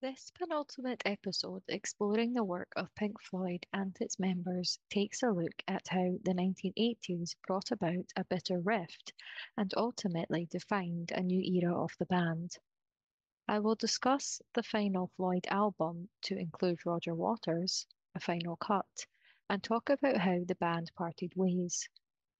[0.00, 5.60] This penultimate episode, exploring the work of Pink Floyd and its members, takes a look
[5.66, 9.12] at how the 1980s brought about a bitter rift
[9.56, 12.58] and ultimately defined a new era of the band.
[13.48, 17.84] I will discuss the final Floyd album to include Roger Waters,
[18.14, 19.04] a final cut,
[19.50, 21.88] and talk about how the band parted ways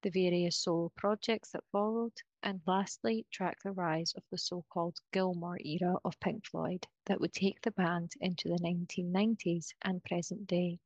[0.02, 2.12] the various solo projects that followed,
[2.42, 7.32] and lastly, track the rise of the so-called Gilmour era of Pink Floyd that would
[7.32, 10.78] take the band into the 1990s and present day.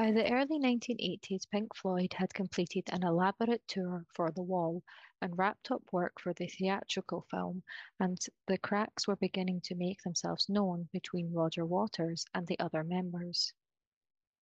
[0.00, 4.82] By the early 1980s, Pink Floyd had completed an elaborate tour for The Wall
[5.20, 7.62] and wrapped up work for the theatrical film,
[7.98, 12.82] and the cracks were beginning to make themselves known between Roger Waters and the other
[12.82, 13.52] members.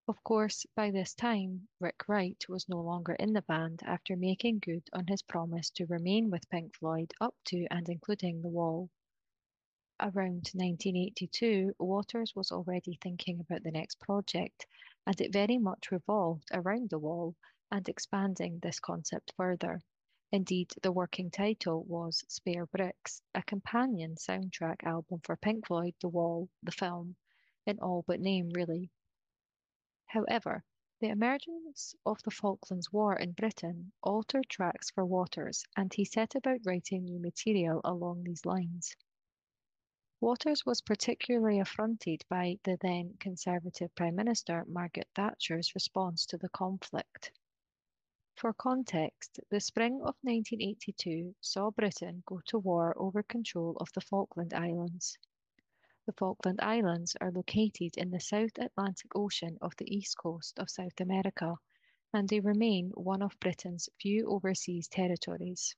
[0.07, 4.61] Of course, by this time, Rick Wright was no longer in the band after making
[4.61, 8.91] good on his promise to remain with Pink Floyd up to and including The Wall.
[10.01, 14.65] Around 1982, Waters was already thinking about the next project,
[15.07, 17.37] and it very much revolved around the wall
[17.71, 19.81] and expanding this concept further.
[20.33, 26.09] Indeed, the working title was Spare Bricks, a companion soundtrack album for Pink Floyd The
[26.09, 27.17] Wall, the film,
[27.65, 28.91] in all but name, really.
[30.07, 30.65] However,
[31.01, 36.35] the emergence of the Falklands War in Britain altered tracks for Waters, and he set
[36.35, 38.97] about writing new material along these lines.
[40.21, 46.49] Waters was particularly affronted by the then Conservative Prime Minister Margaret Thatcher's response to the
[46.49, 47.31] conflict.
[48.35, 54.01] For context, the spring of 1982 saw Britain go to war over control of the
[54.01, 55.17] Falkland Islands.
[56.07, 60.69] The Falkland Islands are located in the South Atlantic Ocean off the east coast of
[60.69, 61.55] South America,
[62.13, 65.77] and they remain one of Britain's few overseas territories.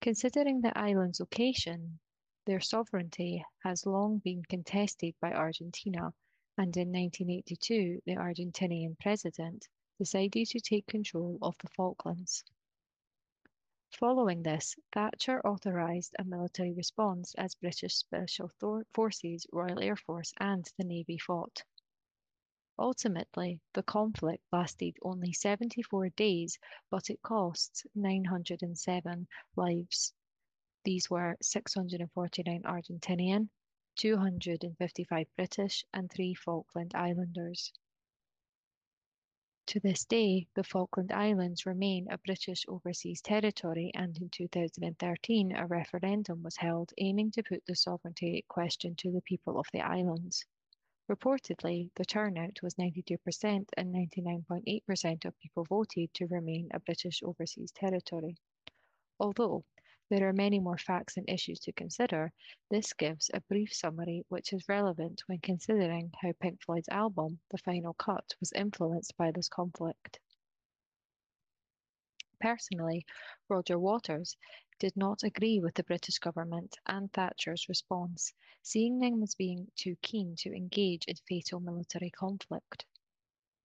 [0.00, 2.00] Considering the island's location,
[2.46, 6.14] their sovereignty has long been contested by Argentina,
[6.56, 9.68] and in 1982 the Argentinian president
[9.98, 12.44] decided to take control of the Falklands.
[13.98, 18.50] Following this, Thatcher authorised a military response as British Special
[18.92, 21.62] Forces, Royal Air Force, and the Navy fought.
[22.78, 26.58] Ultimately, the conflict lasted only 74 days,
[26.90, 30.12] but it cost 907 lives.
[30.86, 33.48] These were 649 Argentinian,
[33.96, 37.72] 255 British, and three Falkland Islanders.
[39.66, 45.66] To this day, the Falkland Islands remain a British overseas territory, and in 2013, a
[45.66, 50.44] referendum was held aiming to put the sovereignty question to the people of the islands.
[51.10, 57.72] Reportedly, the turnout was 92% and 99.8% of people voted to remain a British overseas
[57.72, 58.36] territory.
[59.18, 59.64] Although
[60.08, 62.32] there are many more facts and issues to consider.
[62.70, 67.58] This gives a brief summary which is relevant when considering how Pink Floyd's album, The
[67.58, 70.20] Final Cut, was influenced by this conflict.
[72.40, 73.06] Personally,
[73.48, 74.36] Roger Waters
[74.78, 79.96] did not agree with the British government and Thatcher's response, seeing them as being too
[80.02, 82.84] keen to engage in fatal military conflict.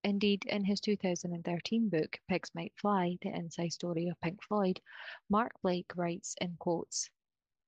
[0.04, 4.82] Indeed, in his 2013 book, Pigs Might Fly, The Inside Story of Pink Floyd,
[5.30, 7.12] Mark Blake writes in quotes,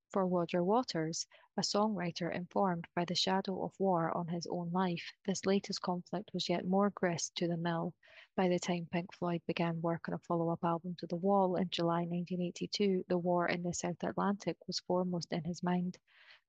[0.10, 1.28] For Roger Waters,
[1.58, 6.34] a songwriter informed by the shadow of war on his own life, this latest conflict
[6.34, 7.94] was yet more grist to the mill.
[8.36, 11.70] By the time Pink Floyd began work on a follow-up album to The Wall in
[11.70, 16.00] July 1982, the war in the South Atlantic was foremost in his mind.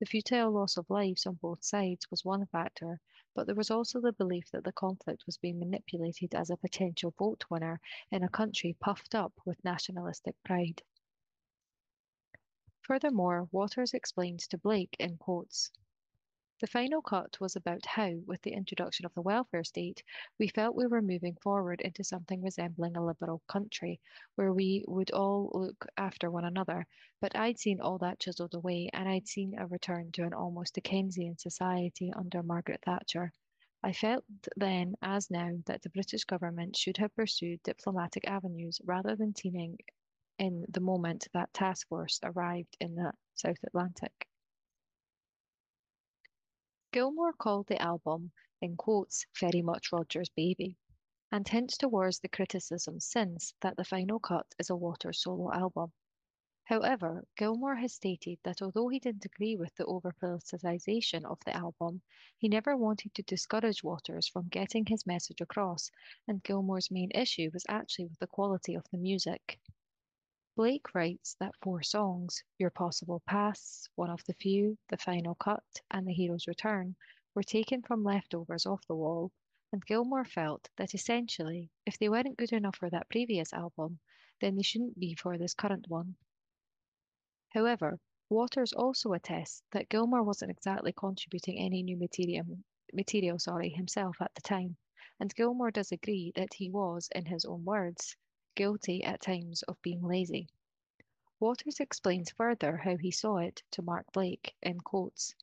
[0.04, 3.00] The futile loss of lives on both sides was one factor,
[3.34, 7.14] but there was also the belief that the conflict was being manipulated as a potential
[7.18, 10.82] vote winner in a country puffed up with nationalistic pride.
[12.82, 15.70] Furthermore, Waters explained to Blake in quotes,
[16.64, 20.02] the final cut was about how, with the introduction of the welfare state,
[20.38, 24.00] we felt we were moving forward into something resembling a liberal country,
[24.36, 26.86] where we would all look after one another.
[27.20, 30.72] But I'd seen all that chiselled away, and I'd seen a return to an almost
[30.76, 33.30] Dickensian society under Margaret Thatcher.
[33.82, 34.24] I felt
[34.56, 39.76] then, as now, that the British government should have pursued diplomatic avenues rather than teaming
[40.38, 44.26] in the moment that task force arrived in the South Atlantic.
[46.94, 48.30] Gilmour called the album,
[48.62, 50.76] in quotes, very much Roger's baby,
[51.32, 55.92] and hints towards the criticism since that the final cut is a Waters solo album.
[56.62, 62.00] However, Gilmour has stated that although he didn't agree with the over-politicization of the album,
[62.38, 65.90] he never wanted to discourage Waters from getting his message across,
[66.28, 69.58] and Gilmour's main issue was actually with the quality of the music.
[70.56, 75.64] Blake writes that four songs, Your Possible Pasts, One of the Few, The Final Cut,
[75.90, 76.94] and The Hero's Return,
[77.34, 79.32] were taken from leftovers off the wall,
[79.72, 83.98] and Gilmour felt that essentially, if they weren't good enough for that previous album,
[84.40, 86.14] then they shouldn't be for this current one.
[87.48, 87.98] However,
[88.28, 92.60] Waters also attests that Gilmour wasn't exactly contributing any new material,
[92.92, 94.76] material sorry, himself at the time,
[95.18, 98.16] and Gilmour does agree that he was, in his own words,
[98.54, 100.48] guilty at times of being lazy.
[101.40, 105.34] Waters explains further how he saw it to Mark Blake in quotes.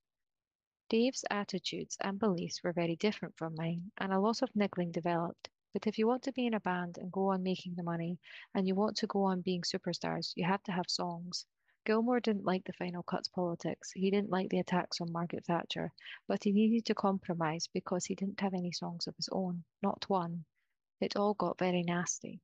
[0.89, 5.49] Dave's attitudes and beliefs were very different from mine, and a lot of niggling developed.
[5.73, 8.19] But if you want to be in a band and go on making the money,
[8.53, 11.45] and you want to go on being superstars, you have to have songs.
[11.85, 13.91] Gilmour didn't like the final cut's politics.
[13.91, 15.91] He didn't like the attacks on Margaret Thatcher,
[16.27, 20.09] but he needed to compromise because he didn't have any songs of his own, not
[20.09, 20.45] one.
[20.99, 22.41] It all got very nasty.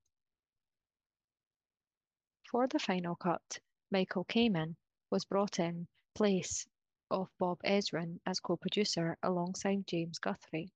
[2.49, 3.59] For the final cut,
[3.91, 4.77] Michael Kamen
[5.09, 5.85] was brought in
[6.15, 6.65] place
[7.11, 10.71] of Bob Ezrin as co-producer alongside James Guthrie.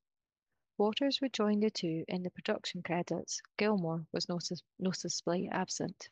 [0.77, 3.41] Waters would join the two in the production credits.
[3.57, 6.09] Gilmour was notice noticeably absent.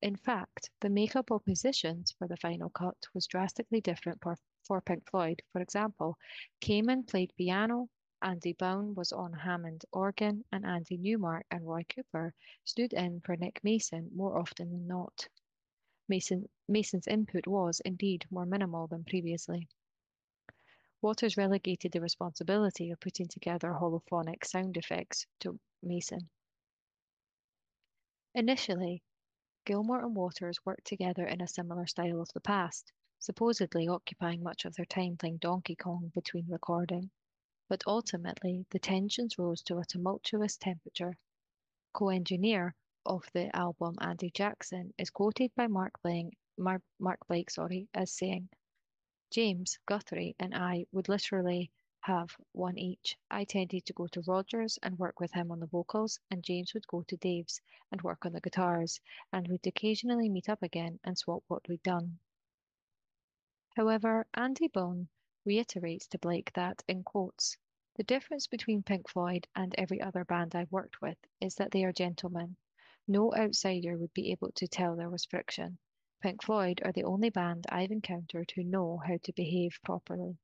[0.00, 4.80] In fact, the makeup of musicians for the final cut was drastically different for, for
[4.80, 5.42] Pink Floyd.
[5.52, 6.16] For example,
[6.62, 7.90] Kamen played piano,
[8.26, 12.32] Andy Bown was on Hammond organ, and Andy Newmark and Roy Cooper
[12.64, 15.28] stood in for Nick Mason more often than not.
[16.08, 19.68] Mason, Mason's input was, indeed, more minimal than previously.
[21.02, 26.30] Waters relegated the responsibility of putting together holophonic sound effects to Mason.
[28.34, 29.02] Initially,
[29.66, 34.64] Gilmour and Waters worked together in a similar style of the past, supposedly occupying much
[34.64, 37.10] of their time playing Donkey Kong between recording
[37.68, 41.16] but ultimately the tensions rose to a tumultuous temperature.
[41.92, 42.74] Co-engineer
[43.06, 46.82] of the album Andy Jackson is quoted by Mark Blake, Mark,
[47.28, 48.48] Blake sorry, as saying,
[49.30, 51.70] James, Guthrie, and I would literally
[52.00, 53.16] have one each.
[53.30, 56.74] I tended to go to Rogers and work with him on the vocals, and James
[56.74, 57.60] would go to Dave's
[57.90, 59.00] and work on the guitars,
[59.32, 62.18] and we'd occasionally meet up again and swap what we'd done.
[63.74, 65.08] However, Andy Bown
[65.44, 67.56] reiterates to Blake that, in quotes,
[67.96, 71.84] the difference between Pink Floyd and every other band I've worked with is that they
[71.84, 72.56] are gentlemen.
[73.06, 75.78] No outsider would be able to tell there was friction.
[76.22, 80.38] Pink Floyd are the only band I've encountered who know how to behave properly.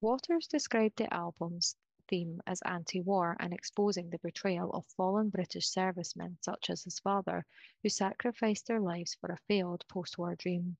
[0.00, 1.74] Waters described the album's
[2.08, 7.44] theme as anti-war and exposing the betrayal of fallen British servicemen such as his father,
[7.82, 10.76] who sacrificed their lives for a failed post-war dream.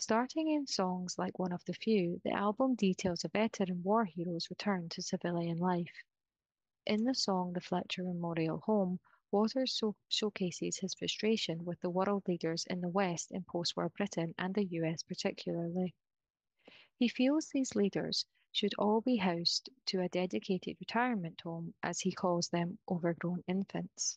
[0.00, 4.48] Starting in songs like One of the Few, the album details a veteran war hero's
[4.48, 5.92] return to civilian life.
[6.86, 8.98] In the song The Fletcher Memorial Home,
[9.30, 14.34] Waters so showcases his frustration with the world leaders in the West in post-war Britain
[14.38, 15.94] and the US particularly.
[16.98, 22.12] He feels these leaders should all be housed to a dedicated retirement home, as he
[22.12, 24.16] calls them overgrown infants.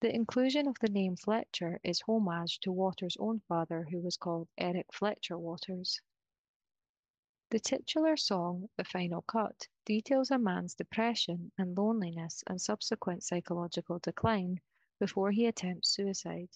[0.00, 4.48] The inclusion of the name Fletcher is homage to Waters' own father, who was called
[4.56, 6.00] Eric Fletcher Waters.
[7.50, 13.98] The titular song, The Final Cut, details a man's depression and loneliness and subsequent psychological
[13.98, 14.60] decline
[15.00, 16.50] before he attempts suicide.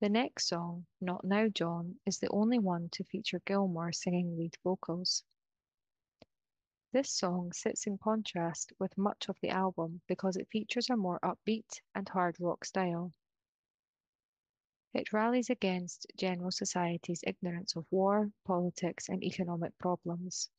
[0.00, 4.58] The next song, Not Now John, is the only one to feature Gilmour singing lead
[4.62, 5.24] vocals.
[6.92, 11.18] This song sits in contrast with much of the album because it features a more
[11.20, 13.14] upbeat and hard rock style.
[14.92, 20.50] It rallies against general society's ignorance of war, politics, and economic problems.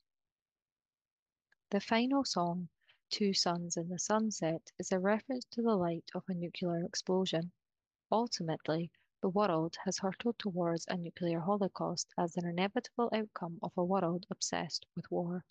[1.70, 2.68] The final song,
[3.10, 7.52] Two Suns in the Sunset, is a reference to the light of a nuclear explosion.
[8.10, 8.90] Ultimately,
[9.22, 14.26] the world has hurtled towards a nuclear holocaust as an inevitable outcome of a world
[14.30, 15.44] obsessed with war.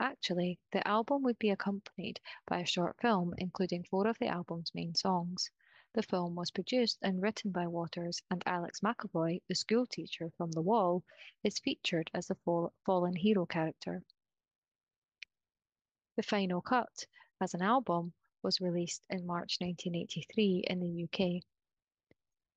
[0.00, 4.72] Actually, the album would be accompanied by a short film including four of the album's
[4.74, 5.50] main songs.
[5.94, 10.62] The film was produced and written by Waters, and Alex McAvoy, the schoolteacher from The
[10.62, 11.02] Wall,
[11.42, 14.04] is featured as the fall fallen hero character.
[16.14, 17.06] The final cut,
[17.40, 18.12] as an album,
[18.42, 21.42] was released in March 1983 in the UK.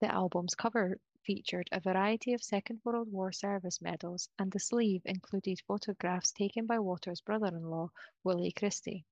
[0.01, 5.01] The album's cover featured a variety of Second World War service medals, and the sleeve
[5.05, 7.89] included photographs taken by Waters' brother-in-law,
[8.23, 9.05] Willie Christie.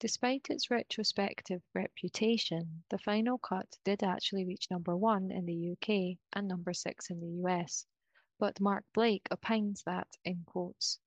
[0.00, 6.18] Despite its retrospective reputation, the final cut did actually reach number one in the UK
[6.32, 7.86] and number six in the US,
[8.38, 10.98] but Mark Blake opines that, in quotes,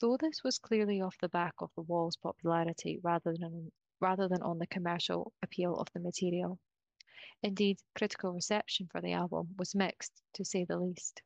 [0.00, 3.70] though this was clearly off the back of the Wall's popularity rather than,
[4.00, 6.58] rather than on the commercial appeal of the material.
[7.42, 11.22] Indeed, critical reception for the album was mixed, to say the least.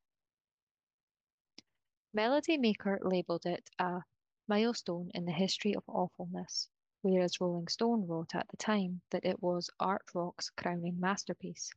[2.13, 4.03] Melody Maker labelled it a
[4.47, 6.69] milestone in the history of awfulness,
[7.03, 11.73] whereas Rolling Stone wrote at the time that it was art rock's crowning masterpiece.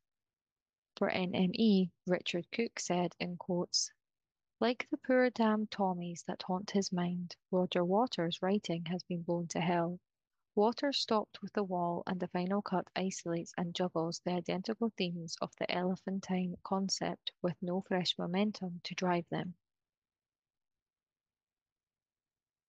[0.95, 3.91] For NME, Richard Cook said in quotes,
[4.59, 9.47] like the poor damned Tommies that haunt his mind, Roger Waters' writing has been blown
[9.47, 9.99] to hell.
[10.53, 15.37] Waters stopped with the wall, and the final cut isolates and juggles the identical themes
[15.41, 19.55] of the elephantine concept with no fresh momentum to drive them.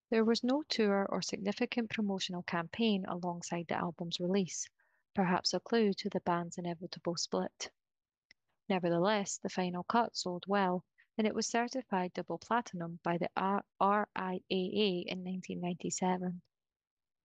[0.09, 4.69] There was no tour or significant promotional campaign alongside the album's release,
[5.13, 7.69] perhaps a clue to the band's inevitable split.
[8.69, 10.85] Nevertheless, the final cut sold well,
[11.17, 16.41] and it was certified double platinum by the RIAA in 1997.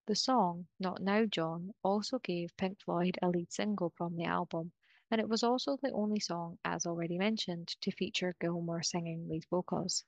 [0.08, 4.72] The song, Not Now John, also gave Pink Floyd a lead single from the album,
[5.10, 9.44] and it was also the only song, as already mentioned, to feature Gilmour singing lead
[9.50, 10.06] vocals.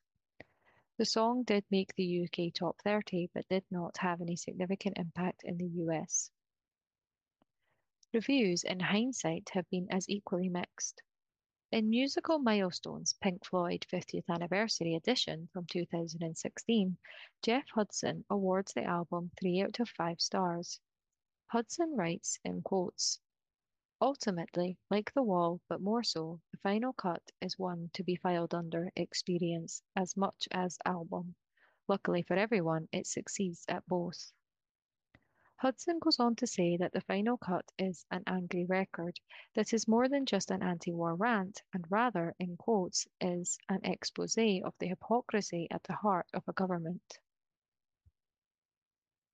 [0.96, 5.42] The song did make the UK top 30, but did not have any significant impact
[5.44, 6.30] in the US.
[8.14, 11.02] Reviews, in hindsight, have been as equally mixed.
[11.72, 16.96] In Musical Milestones Pink Floyd 50th Anniversary Edition from 2016,
[17.42, 20.80] Jeff Hudson awards the album 3 out of 5 stars.
[21.46, 23.20] Hudson writes in quotes,
[24.00, 28.52] Ultimately, like The Wall, but more so, the final cut is one to be filed
[28.52, 31.36] under experience as much as album.
[31.86, 34.32] Luckily for everyone, it succeeds at both.
[35.60, 39.20] Hudson goes on to say that the final cut is an angry record
[39.52, 43.84] that is more than just an anti war rant, and rather, in quotes, is an
[43.84, 47.18] expose of the hypocrisy at the heart of a government.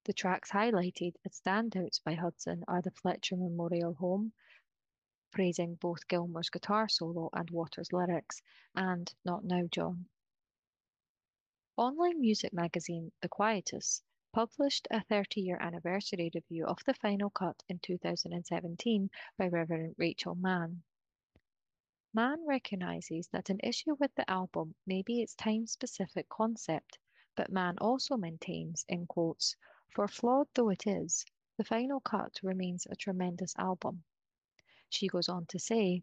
[0.02, 4.32] The tracks highlighted as standouts by Hudson are the Fletcher Memorial Home,
[5.30, 8.42] praising both Gilmour's guitar solo and Waters' lyrics,
[8.74, 10.08] and Not Now John.
[11.76, 14.02] Online music magazine The Quietus
[14.36, 20.34] published a 30 year anniversary review of the final cut in 2017 by Reverend Rachel
[20.34, 20.82] Mann.
[22.12, 26.98] Mann recognizes that an issue with the album may be its time specific concept,
[27.34, 29.56] but Mann also maintains, in quotes,
[29.94, 31.24] for flawed though it is,
[31.56, 34.04] the final cut remains a tremendous album.
[34.90, 36.02] She goes on to say,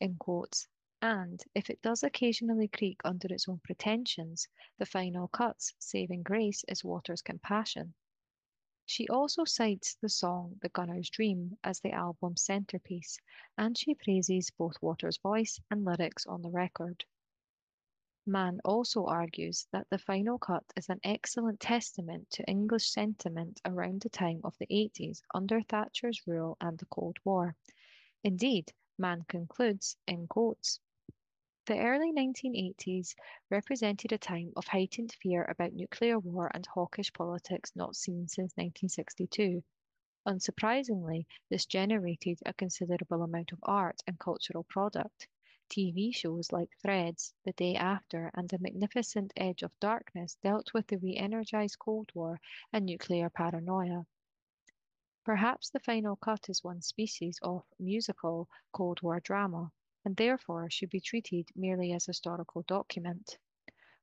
[0.00, 0.66] in quotes,
[1.02, 6.62] and if it does occasionally creak under its own pretensions, the final cut's saving grace
[6.68, 7.94] is Waters' compassion.
[8.84, 13.18] She also cites the song The Gunner's Dream as the album's centerpiece,
[13.56, 17.04] and she praises both Waters' voice and lyrics on the record.
[18.26, 24.02] Mann also argues that the final cut is an excellent testament to English sentiment around
[24.02, 27.56] the time of the 80s under Thatcher's rule and the Cold War.
[28.22, 30.78] Indeed, Mann concludes, in quotes,
[31.66, 33.14] the early 1980s
[33.50, 38.52] represented a time of heightened fear about nuclear war and hawkish politics not seen since
[38.56, 39.62] 1962.
[40.26, 45.28] Unsurprisingly, this generated a considerable amount of art and cultural product.
[45.70, 50.86] TV shows like Threads, The Day After, and A Magnificent Edge of Darkness dealt with
[50.88, 52.40] the re energized Cold War
[52.72, 54.06] and nuclear paranoia.
[55.24, 59.72] Perhaps the final cut is one species of musical Cold War drama,
[60.04, 63.38] and therefore should be treated merely as historical document.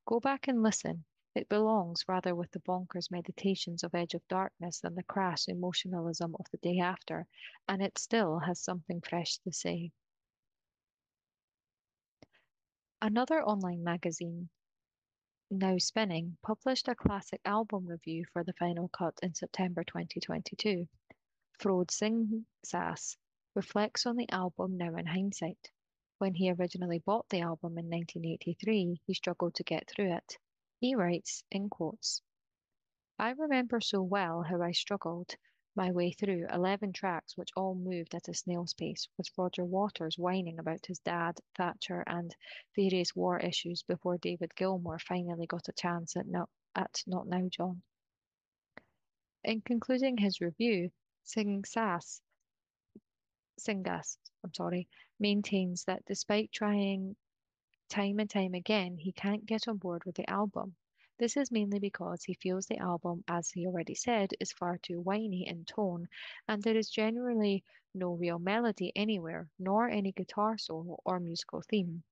[0.06, 1.04] Go back and listen.
[1.34, 6.34] It belongs rather with the bonkers meditations of Edge of Darkness than the crass emotionalism
[6.38, 7.26] of the day after,
[7.68, 9.92] and it still has something fresh to say.
[13.00, 14.48] Another online magazine,
[15.50, 20.88] Now Spinning, published a classic album review for the final cut in September 2022.
[21.58, 23.16] Frode Singh Sass
[23.54, 25.70] reflects on the album now in hindsight.
[26.18, 30.36] When he originally bought the album in 1983, he struggled to get through it.
[30.80, 32.20] He writes, in quotes,
[33.20, 35.36] I remember so well how I struggled
[35.76, 40.18] my way through 11 tracks which all moved at a snail's pace, with Roger Waters
[40.18, 42.34] whining about his dad, Thatcher, and
[42.74, 47.48] various war issues before David Gilmour finally got a chance at Not, at Not Now
[47.48, 47.82] John.
[49.44, 50.90] In concluding his review,
[51.22, 52.20] Singsaas
[53.58, 54.88] Singas, I'm sorry,
[55.18, 57.16] maintains that despite trying
[57.88, 60.76] time and time again, he can't get on board with the album.
[61.18, 65.00] This is mainly because he feels the album, as he already said, is far too
[65.00, 66.08] whiny in tone,
[66.48, 72.04] and there is generally no real melody anywhere, nor any guitar solo or musical theme.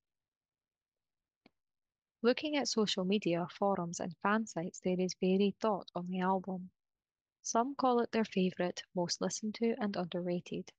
[2.23, 6.71] Looking at social media, forums, and fan sites, there is varied thought on the album.
[7.43, 10.73] Some call it their favourite, most listened to, and underrated.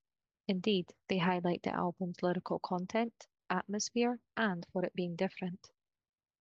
[0.48, 5.70] Indeed, they highlight the album's lyrical content, atmosphere, and for it being different.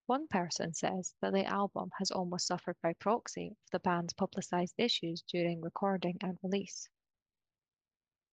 [0.06, 4.76] One person says that the album has almost suffered by proxy of the band's publicised
[4.78, 6.88] issues during recording and release.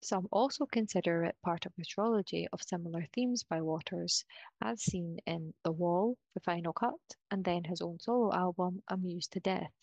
[0.04, 4.26] Some also consider it part of a trilogy of similar themes by Waters,
[4.62, 7.00] as seen in The Wall, The Final Cut,
[7.32, 9.74] and then his own solo album, Amused to Death.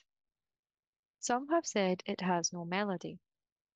[1.18, 3.18] Some have said it has no melody.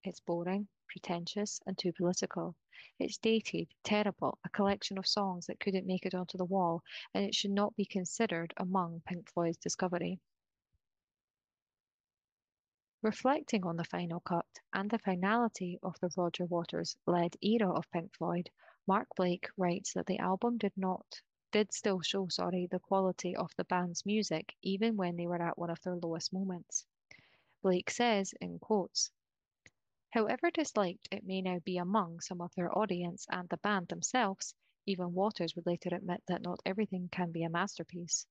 [0.07, 2.55] It's boring, pretentious, and too political.
[2.99, 6.83] It's dated, terrible, a collection of songs that couldn't make it onto the wall,
[7.15, 10.21] and it should not be considered among Pink Floyd's discovery.
[13.01, 17.91] Reflecting on the final cut and the finality of the Roger Waters led era of
[17.91, 18.51] Pink Floyd,
[18.87, 23.55] Mark Blake writes that the album did not did still show, sorry, the quality of
[23.57, 26.85] the band's music even when they were at one of their lowest moments.
[27.63, 29.11] Blake says, in quotes,
[30.15, 34.55] However disliked it may now be among some of their audience and the band themselves,
[34.87, 38.25] even Waters would later admit that not everything can be a masterpiece.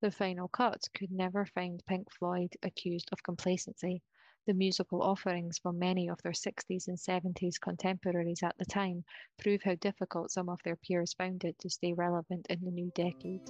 [0.00, 4.04] The final cut could never find Pink Floyd accused of complacency.
[4.46, 9.04] The musical offerings from many of their 60s and 70s contemporaries at the time
[9.36, 12.92] prove how difficult some of their peers found it to stay relevant in the new
[12.94, 13.42] decade.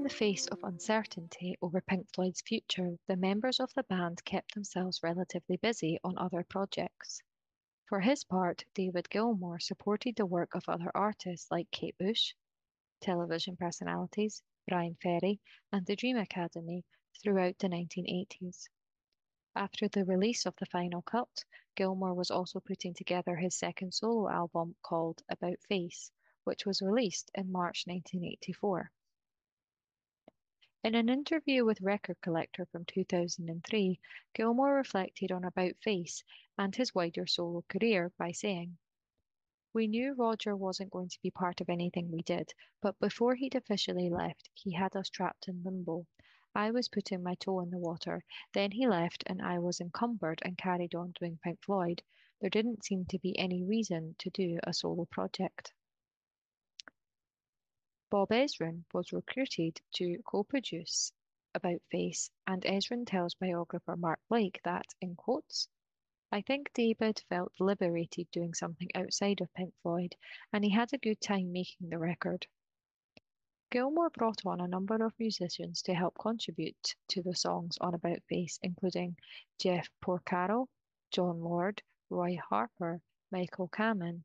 [0.00, 4.54] In the face of uncertainty over Pink Floyd's future, the members of the band kept
[4.54, 7.20] themselves relatively busy on other projects.
[7.84, 12.32] For his part, David Gilmour supported the work of other artists like Kate Bush,
[13.02, 15.38] television personalities, Bryan Ferry,
[15.70, 16.82] and the Dream Academy
[17.22, 18.70] throughout the 1980s.
[19.54, 21.44] After the release of the final cut,
[21.76, 26.10] Gilmour was also putting together his second solo album called About Face,
[26.44, 28.90] which was released in March 1984.
[30.82, 34.00] In an interview with Record Collector from 2003,
[34.32, 36.24] Gilmour reflected on About Face
[36.56, 38.78] and his wider solo career by saying,
[39.74, 43.54] We knew Roger wasn't going to be part of anything we did, but before he'd
[43.54, 46.06] officially left, he had us trapped in limbo.
[46.54, 50.40] I was putting my toe in the water, then he left and I was encumbered
[50.46, 52.02] and carried on doing Pink Floyd.
[52.40, 55.74] There didn't seem to be any reason to do a solo project.
[58.10, 61.12] Bob Ezrin was recruited to co-produce
[61.54, 65.68] About Face, and Ezrin tells biographer Mark Blake that, in quotes,
[66.32, 70.16] I think David felt liberated doing something outside of Pink Floyd,
[70.52, 72.48] and he had a good time making the record.
[73.70, 78.24] Gilmour brought on a number of musicians to help contribute to the songs on About
[78.24, 79.16] Face, including
[79.60, 80.66] Jeff Porcaro,
[81.12, 84.24] Jon Lord, Roy Harper, Michael Kamen,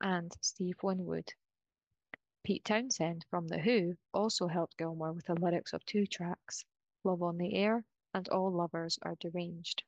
[0.00, 1.34] and Steve Winwood.
[2.46, 6.64] Pete Townshend from The Who also helped Gilmour with the lyrics of two tracks,
[7.02, 9.82] Love on the Air and All Lovers Are Deranged.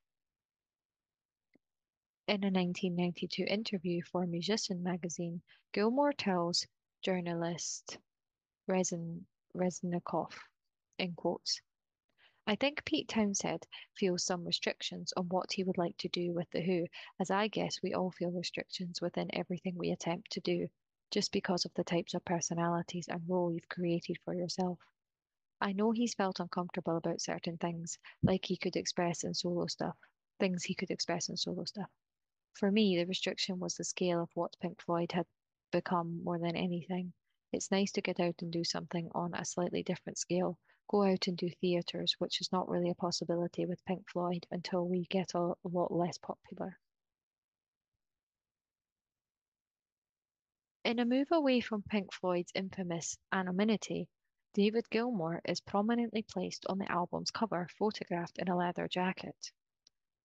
[2.26, 5.40] In a 1992 interview for Musician magazine,
[5.72, 6.66] Gilmour tells
[7.00, 7.96] journalist
[8.66, 10.36] Rezin, Reznikov,
[10.98, 11.60] in quotes,
[12.44, 16.50] I think Pete Townshend feels some restrictions on what he would like to do with
[16.50, 16.88] The Who,
[17.20, 20.68] as I guess we all feel restrictions within everything we attempt to do,
[21.10, 24.78] just because of the types of personalities and role you've created for yourself.
[25.60, 29.96] I know he's felt uncomfortable about certain things, like he could express in solo stuff,
[30.38, 31.90] things he could express in solo stuff.
[32.52, 35.26] For me, the restriction was the scale of what Pink Floyd had
[35.70, 37.12] become more than anything.
[37.52, 41.26] It's nice to get out and do something on a slightly different scale, go out
[41.26, 45.34] and do theatres, which is not really a possibility with Pink Floyd until we get
[45.34, 46.78] a, lot less popular.
[50.88, 54.08] In a move away from Pink Floyd's infamous anonymity,
[54.54, 59.52] David Gilmour is prominently placed on the album's cover, photographed in a leather jacket.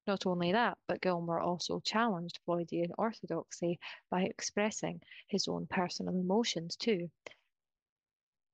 [0.08, 3.78] Not only that, but Gilmour also challenged Floydian orthodoxy
[4.10, 7.12] by expressing his own personal emotions too,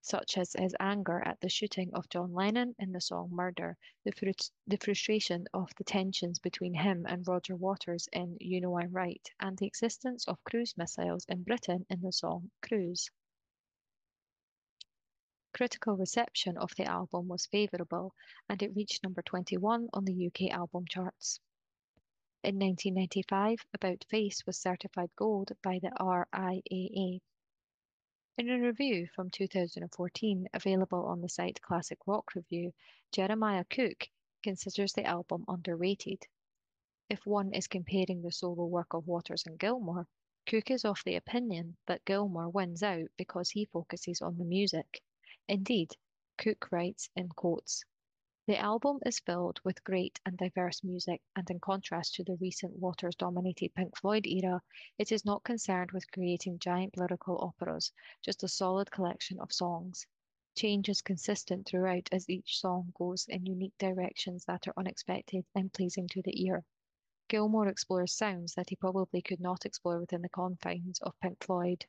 [0.01, 4.11] such as his anger at the shooting of John Lennon in the song Murder, the,
[4.11, 4.29] fr
[4.67, 9.29] the frustration of the tensions between him and Roger Waters in You Know I'm Right,
[9.39, 13.09] and the existence of cruise missiles in Britain in the song Cruise.
[15.53, 18.13] critical reception of the album was favourable
[18.47, 21.41] and it reached number 21 on the UK album charts.
[22.43, 27.19] In 1995, About Face was certified gold by the RIAA.
[28.39, 32.71] In a review from 2014 available on the site Classic Rock Review,
[33.11, 34.07] Jeremiah Cook
[34.41, 36.25] considers the album underrated.
[37.09, 40.07] If one is comparing the solo work of Waters and Gilmour,
[40.45, 45.01] Cook is of the opinion that Gilmour wins out because he focuses on the music.
[45.49, 45.97] Indeed,
[46.37, 47.83] Cook writes in quotes,
[48.49, 52.75] the album is filled with great and diverse music, and in contrast to the recent
[52.79, 54.59] Waters dominated Pink Floyd era,
[54.97, 57.91] it is not concerned with creating giant lyrical operas,
[58.23, 60.07] just a solid collection of songs.
[60.55, 65.71] Change is consistent throughout as each song goes in unique directions that are unexpected and
[65.71, 66.65] pleasing to the ear.
[67.27, 71.85] Gilmour explores sounds that he probably could not explore within the confines of Pink Floyd.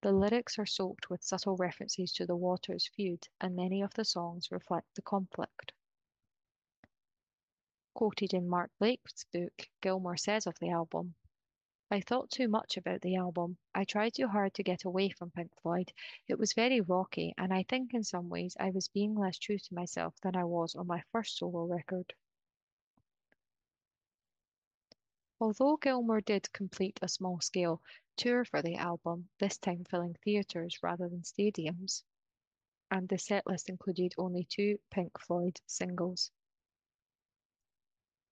[0.00, 4.06] The lyrics are soaked with subtle references to the Waters feud, and many of the
[4.06, 5.74] songs reflect the conflict.
[7.94, 11.14] Quoted in Mark Blake's book, Gilmour says of the album,
[11.92, 13.58] I thought too much about the album.
[13.74, 15.92] I tried too hard to get away from Pink Floyd.
[16.28, 19.58] It was very rocky, and I think in some ways I was being less true
[19.58, 22.14] to myself than I was on my first solo record.
[25.40, 27.82] Although Gilmour did complete a small-scale
[28.16, 32.04] tour for the album, this time filling theatres rather than stadiums,
[32.92, 36.30] and the setlist included only two Pink Floyd singles.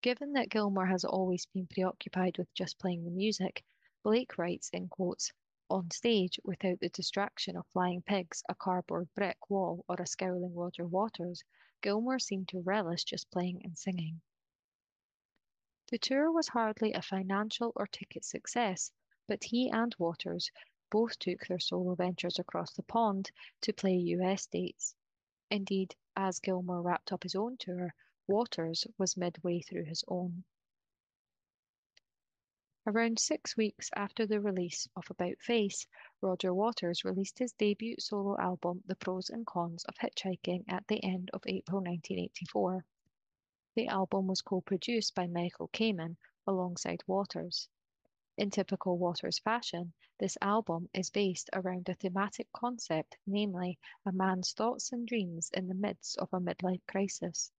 [0.01, 3.65] Given that Gilmour has always been preoccupied with just playing the music,
[4.05, 5.33] Blake writes in quotes,
[5.69, 10.55] on stage, without the distraction of flying pigs, a cardboard brick wall, or a scowling
[10.55, 11.43] Roger Waters,
[11.83, 14.21] Gilmour seemed to relish just playing and singing.
[15.91, 18.93] The tour was hardly a financial or ticket success,
[19.27, 20.53] but he and Waters
[20.91, 23.33] both took their solo ventures across the pond
[23.63, 24.95] to play US dates.
[25.51, 27.93] Indeed, as Gilmour wrapped up his own tour,
[28.29, 30.45] Waters was midway through his own.
[32.87, 35.87] Around six weeks after the release of About Face,
[36.21, 41.03] Roger Waters released his debut solo album, The Pros and Cons of Hitchhiking, at the
[41.03, 42.85] end of April 1984.
[43.75, 47.69] The album was co-produced by Michael Kamen alongside Waters.
[48.37, 54.53] In typical Waters fashion, this album is based around a thematic concept, namely a man's
[54.53, 57.51] thoughts and dreams in the midst of a midlife crisis.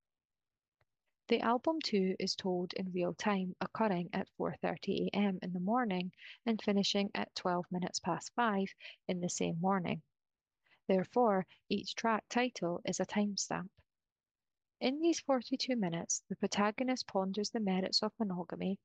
[1.29, 5.37] The album too is told in real time, occurring at 4:30 a.m.
[5.43, 6.11] in the morning
[6.43, 8.67] and finishing at 12 minutes past 5
[9.07, 10.01] in the same morning.
[10.87, 13.69] Therefore, each track title is a timestamp.
[14.81, 18.79] In these 42 minutes, the protagonist ponders the merits of monogamy,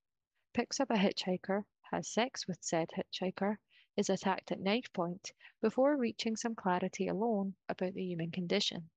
[0.52, 3.56] picks up a hitchhiker, has sex with said hitchhiker,
[3.96, 8.90] is attacked at knife point before reaching some clarity alone about the human condition.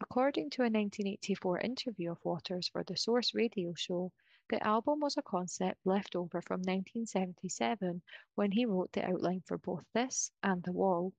[0.00, 4.12] According to a 1984 interview of Waters for the Source radio show,
[4.48, 8.00] the album was a concept left over from 1977
[8.36, 11.12] when he wrote the outline for both this and The Wall.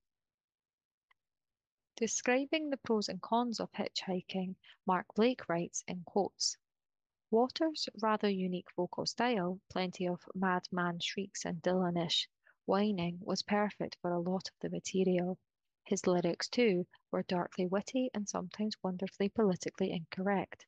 [1.98, 6.56] Describing the pros and cons of hitchhiking, Mark Blake writes in quotes,
[7.30, 12.30] Waters' rather unique vocal style, plenty of madman shrieks and Dylanish
[12.66, 15.38] whining, was perfect for a lot of the material.
[15.90, 20.68] His lyrics, too, were darkly witty and sometimes wonderfully politically incorrect.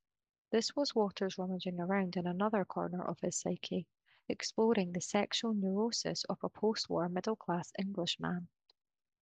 [0.50, 3.86] This was Waters rummaging around in another corner of his psyche,
[4.28, 8.48] exploring the sexual neurosis of a post-war middle-class Englishman.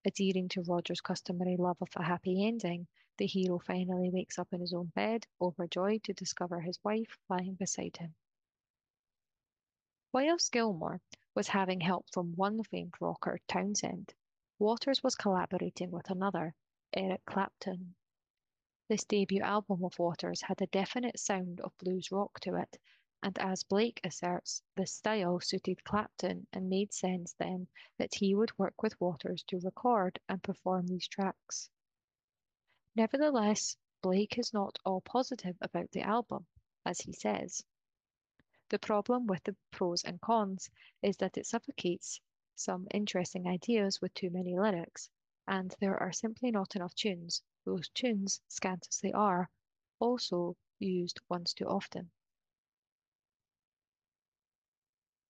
[0.06, 4.62] Adhering to Roger's customary love of a happy ending, the hero finally wakes up in
[4.62, 8.16] his own bed, overjoyed to discover his wife lying beside him.
[10.14, 11.02] Whilst Gilmour
[11.36, 14.14] was having help from one famed rocker, Townshend,
[14.62, 16.54] Waters was collaborating with another,
[16.94, 17.96] Eric Clapton.
[18.90, 22.78] This debut album of Waters had a definite sound of blues rock to it,
[23.24, 28.60] and as Blake asserts, the style suited Clapton and made sense then that he would
[28.60, 31.70] work with Waters to record and perform these tracks.
[32.96, 36.46] Nevertheless, Blake is not all positive about the album,
[36.86, 37.64] as he says.
[38.68, 40.70] The problem with the pros and cons
[41.02, 42.20] is that it suffocates
[42.60, 45.10] some interesting ideas with too many lyrics,
[45.48, 49.50] and there are simply not enough tunes, those tunes, scant as they are,
[50.00, 52.12] also used once too often.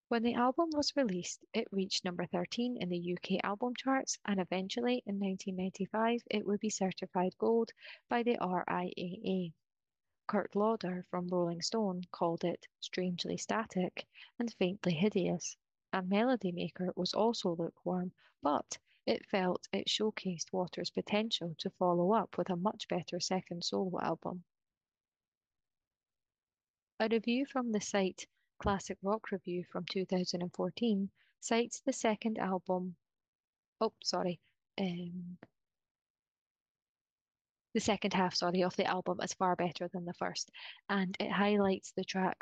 [0.08, 4.40] When the album was released, it reached number 13 in the UK album charts, and
[4.40, 7.70] eventually in 1995 it would be certified gold
[8.08, 9.52] by the RIAA.
[10.26, 14.08] Kurt Loder from Rolling Stone called it strangely static
[14.40, 15.56] and faintly hideous,
[15.92, 22.12] and Melody Maker was also lukewarm, but it felt it showcased Waters' potential to follow
[22.12, 24.44] up with a much better second solo album.
[27.00, 28.26] A review from the site
[28.58, 32.94] Classic Rock Review from 2014 cites the second album.
[33.80, 34.38] Oh, sorry.
[34.78, 35.38] Um,
[37.72, 40.50] the second half, sorry, of the album as far better than the first,
[40.88, 42.36] and it highlights the track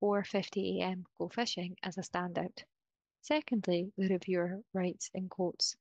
[0.00, 1.04] 4:50 a.m.
[1.18, 2.64] Go Fishing as a standout.
[3.30, 5.76] Secondly, the reviewer writes in quotes,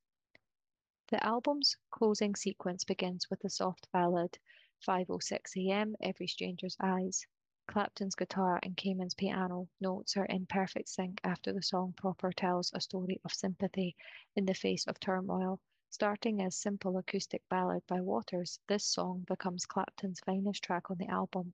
[1.07, 4.38] the album's closing sequence begins with the soft ballad
[4.86, 5.95] 5:06 a.m.
[6.01, 7.25] Every Stranger's Eyes.
[7.65, 12.69] Clapton's guitar and Kamen's piano notes are in perfect sync after the song proper tells
[12.73, 13.95] a story of sympathy
[14.36, 15.62] in the face of turmoil.
[15.89, 21.07] Starting as simple acoustic ballad by Waters, this song becomes Clapton's finest track on the
[21.07, 21.53] album.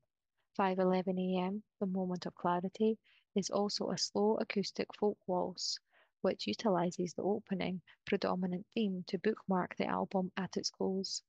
[0.58, 2.98] 5:11 a.m., The Moment of Clarity,
[3.36, 5.80] is also a slow acoustic folk waltz,
[6.22, 11.22] which utilizes the opening predominant theme to bookmark the album at its close.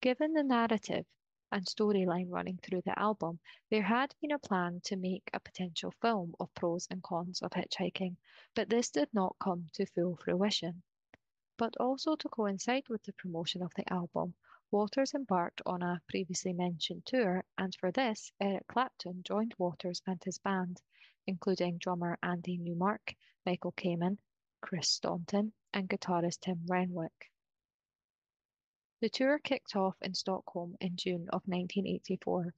[0.00, 1.04] Given the narrative
[1.52, 3.38] and storyline running through the album,
[3.70, 7.50] there had been a plan to make a potential film of pros and cons of
[7.52, 8.16] hitchhiking,
[8.54, 10.82] but this did not come to full fruition.
[11.56, 14.34] But also to coincide with the promotion of the album,
[14.72, 20.20] Waters embarked on a previously mentioned tour, and for this, Eric Clapton joined Waters and
[20.24, 20.82] his band,
[21.24, 24.18] including drummer Andy Newmark, Michael Kamen,
[24.60, 27.30] Chris Staunton, and guitarist Tim Renwick.
[28.98, 32.52] The tour kicked off in Stockholm in June of 1984.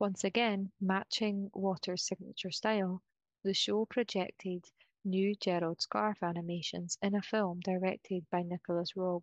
[0.00, 3.00] Once again, matching Waters' signature style,
[3.44, 4.64] the show projected
[5.04, 9.22] new Gerald Scarfe animations in a film directed by Nicolas Roeg.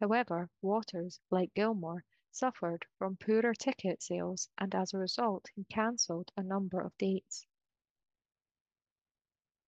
[0.00, 6.32] However, Waters, like Gilmour, suffered from poorer ticket sales and as a result he cancelled
[6.38, 7.44] a number of dates.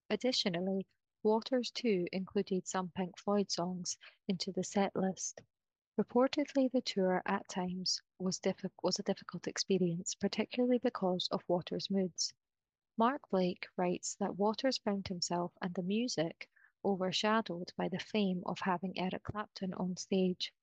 [0.09, 0.87] Additionally,
[1.21, 3.95] Waters too included some Pink Floyd songs
[4.27, 5.39] into the set list.
[5.99, 8.41] Reportedly, the tour at times was,
[8.81, 12.33] was a difficult experience, particularly because of Waters' moods.
[12.97, 16.49] Mark Blake writes that Waters found himself and the music
[16.83, 20.53] overshadowed by the fame of having Eric Clapton on stage.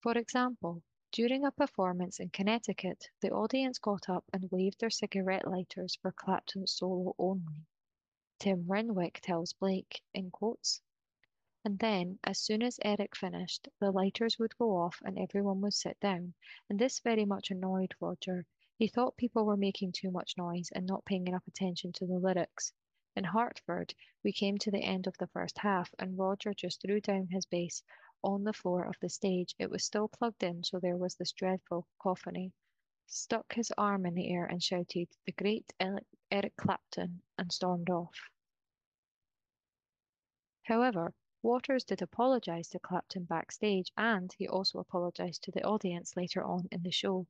[0.00, 5.48] For example, during a performance in Connecticut, the audience got up and waved their cigarette
[5.48, 7.66] lighters for Clapton's solo only.
[8.38, 10.80] Tim Renwick tells Blake, in quotes.
[11.64, 15.74] And then, as soon as Eric finished, the lighters would go off and everyone would
[15.74, 16.34] sit down,
[16.68, 18.46] and this very much annoyed Roger.
[18.76, 22.18] He thought people were making too much noise and not paying enough attention to the
[22.18, 22.72] lyrics.
[23.18, 27.00] In Hartford, we came to the end of the first half, and Roger just threw
[27.00, 27.82] down his bass
[28.22, 29.56] on the floor of the stage.
[29.58, 32.52] It was still plugged in, so there was this dreadful cacophony.
[33.08, 38.30] Stuck his arm in the air and shouted, The great Eric Clapton, and stormed off.
[40.62, 46.44] However, Waters did apologize to Clapton backstage and he also apologized to the audience later
[46.44, 47.26] on in the show.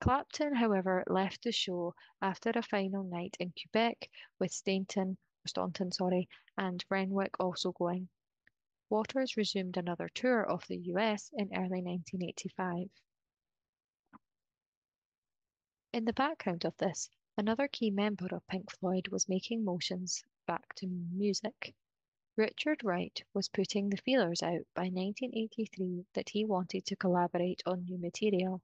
[0.00, 6.28] Clapton, however, left the show after a final night in Quebec with Stainton, Staunton, sorry,
[6.58, 8.08] and Renwick also going.
[8.90, 12.90] Waters resumed another tour of the US in early 1985.
[15.92, 20.74] In the background of this, another key member of Pink Floyd was making motions back
[20.74, 21.74] to music.
[22.36, 27.84] Richard Wright was putting the feelers out by 1983 that he wanted to collaborate on
[27.84, 28.60] new material.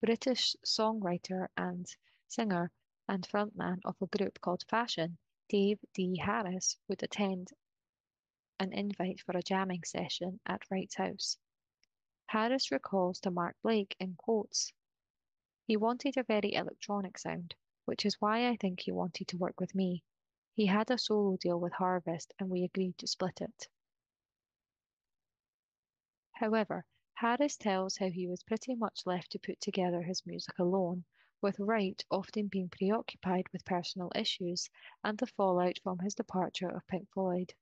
[0.00, 1.86] British songwriter and
[2.26, 2.72] singer
[3.06, 6.16] and frontman of a group called Fashion, Dave D.
[6.16, 7.52] Harris, would attend
[8.58, 11.36] an invite for a jamming session at Wright's house.
[12.26, 14.72] Harris recalls to Mark Blake in quotes,
[15.66, 19.60] He wanted a very electronic sound, which is why I think he wanted to work
[19.60, 20.02] with me.
[20.54, 23.68] He had a solo deal with Harvest and we agreed to split it.
[26.32, 26.86] However,
[27.20, 31.04] Harris tells how he was pretty much left to put together his music alone,
[31.42, 34.70] with Wright often being preoccupied with personal issues
[35.04, 37.52] and the fallout from his departure of Pink Floyd.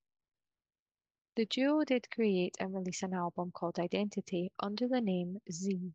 [1.34, 5.92] The duo did create and release an album called Identity under the name Zee.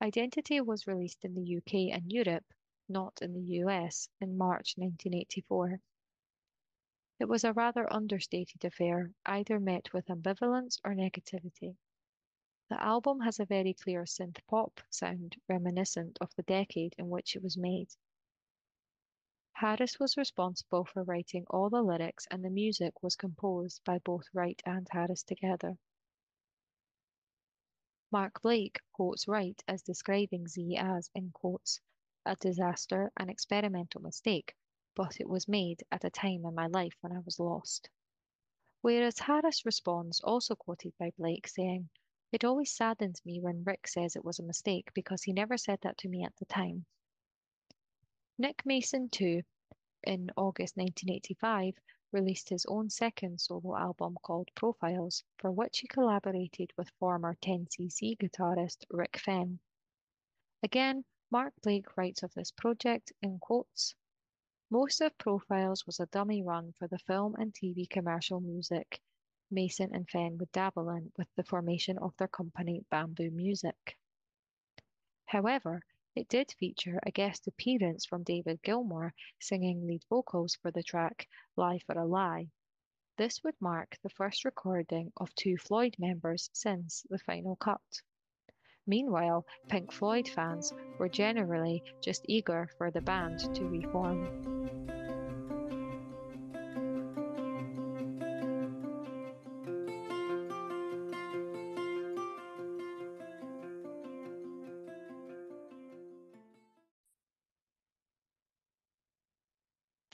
[0.00, 2.46] Identity was released in the UK and Europe
[2.88, 5.80] not in the US, in March 1984.
[7.18, 11.74] It was a rather understated affair, either met with ambivalence or negativity.
[12.70, 17.34] The album has a very clear synth pop sound reminiscent of the decade in which
[17.34, 17.88] it was made.
[19.54, 24.26] Harris was responsible for writing all the lyrics, and the music was composed by both
[24.34, 25.78] Wright and Harris together.
[28.10, 31.80] Mark Blake quotes Wright as describing Zee as, in quotes,
[32.26, 34.54] a disaster, an experimental mistake,
[34.94, 37.88] but it was made at a time in my life when I was lost.
[38.82, 41.88] Whereas Harris responds, also quoted by Blake, saying,
[42.30, 45.80] It always saddens me when Rick says it was a mistake because he never said
[45.80, 46.84] that to me at the time.
[48.36, 49.42] Nick Mason, too,
[50.02, 51.80] in August 1985,
[52.12, 58.18] released his own second solo album called Profiles, for which he collaborated with former 10cc
[58.18, 59.58] guitarist Rick Fenn.
[60.62, 63.94] Again, Mark Blake writes of this project in quotes
[64.68, 69.00] Most of Profiles was a dummy run for the film and TV commercial music
[69.50, 73.96] Mason and Fenn would dabble in with the formation of their company Bamboo Music.
[75.26, 75.82] However,
[76.14, 81.28] it did feature a guest appearance from David Gilmour singing lead vocals for the track
[81.56, 82.50] Lie for a Lie.
[83.16, 88.02] This would mark the first recording of two Floyd members since the final cut.
[88.86, 94.57] Meanwhile, Pink Floyd fans were generally just eager for the band to reform.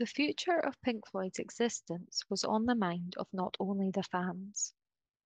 [0.04, 4.74] The future of Pink Floyd's existence was on the mind of not only the fans.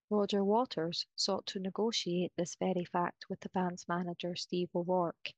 [0.08, 5.34] Roger Waters sought to negotiate this very fact with the band's manager Steve O'Rourke,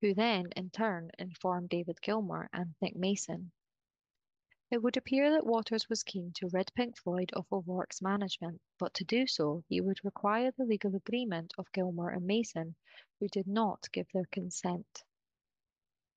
[0.00, 3.52] who then in turn informed David Gilmour and Nick Mason.
[4.72, 8.92] It would appear that Waters was keen to rid Pink Floyd of O'Rourke's management, but
[8.94, 12.74] to do so he would require the legal agreement of Gilmour and Mason,
[13.20, 15.04] who did not give their consent.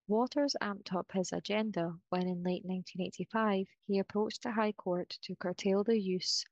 [0.08, 5.36] Waters amped up his agenda when in late 1985 he approached the High Court to
[5.36, 6.44] curtail the use,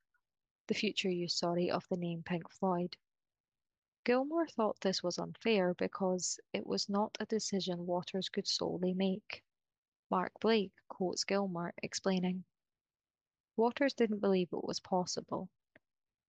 [0.68, 2.96] the future use, sorry, of the name Pink Floyd.
[4.04, 9.44] Gilmour thought this was unfair because it was not a decision Waters could solely make.
[10.10, 12.44] Mark Blake quotes Gilmour explaining,
[13.54, 15.50] Waters didn't believe it was possible.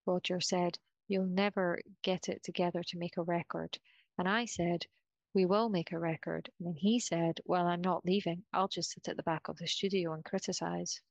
[0.05, 3.79] Roger said, You'll never get it together to make a record.
[4.17, 4.85] And I said,
[5.33, 6.49] we will make a record.
[6.59, 8.45] And he said, Well, I'm not leaving.
[8.53, 11.01] I'll just sit at the back of the studio and criticize.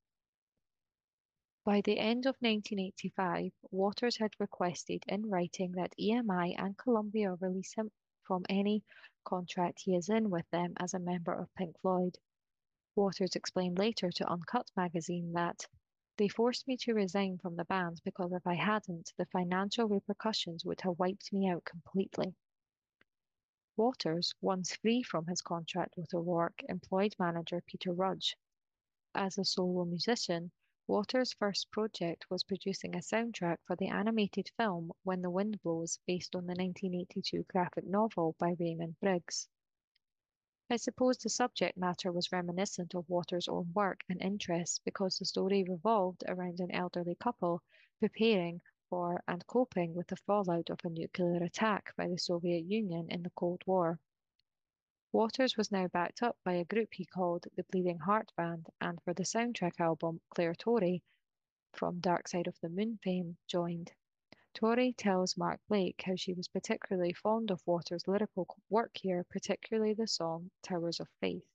[1.65, 7.75] By the end of 1985, Waters had requested in writing that EMI and Columbia release
[7.75, 7.91] him
[8.25, 8.83] from any
[9.25, 12.17] contract he is in with them as a member of Pink Floyd.
[12.95, 15.67] Waters explained later to Uncut magazine that
[16.17, 20.65] they forced me to resign from the band because if I hadn't, the financial repercussions
[20.65, 22.35] would have wiped me out completely.
[23.75, 28.37] Waters, once free from his contract with O'Rourke, employed manager Peter Rudge.
[29.15, 30.53] As a solo musician,
[30.87, 35.99] Waters' first project was producing a soundtrack for the animated film When the Wind Blows,
[36.07, 39.49] based on the 1982 graphic novel by Raymond Briggs.
[40.69, 45.25] I suppose the subject matter was reminiscent of Waters' own work and interests because the
[45.25, 47.63] story revolved around an elderly couple
[48.01, 48.61] preparing
[48.93, 53.23] for and coping with the fallout of a nuclear attack by the Soviet Union in
[53.23, 53.99] the Cold War.
[55.13, 59.01] Waters was now backed up by a group he called the Bleeding Heart Band, and
[59.01, 61.03] for the soundtrack album, Clare Torry,
[61.73, 63.91] from Dark Side of the Moon fame, joined.
[64.53, 69.95] Torry tells Mark Blake how she was particularly fond of Waters' lyrical work here, particularly
[69.95, 71.47] the song Towers of Faith.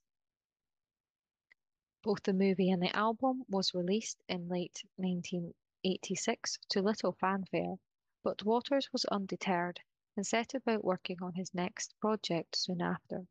[2.02, 7.76] Both the movie and the album was released in late 19 86 to little fanfare,
[8.24, 9.80] but Waters was undeterred
[10.16, 13.26] and set about working on his next project soon after.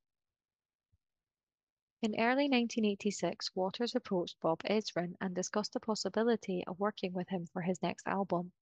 [2.02, 7.48] In early 1986, Waters approached Bob Ezrin and discussed the possibility of working with him
[7.48, 8.54] for his next album.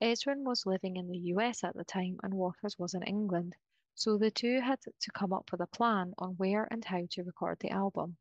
[0.00, 3.54] Ezrin was living in the US at the time and Waters was in England,
[3.94, 7.22] so the two had to come up with a plan on where and how to
[7.22, 8.16] record the album.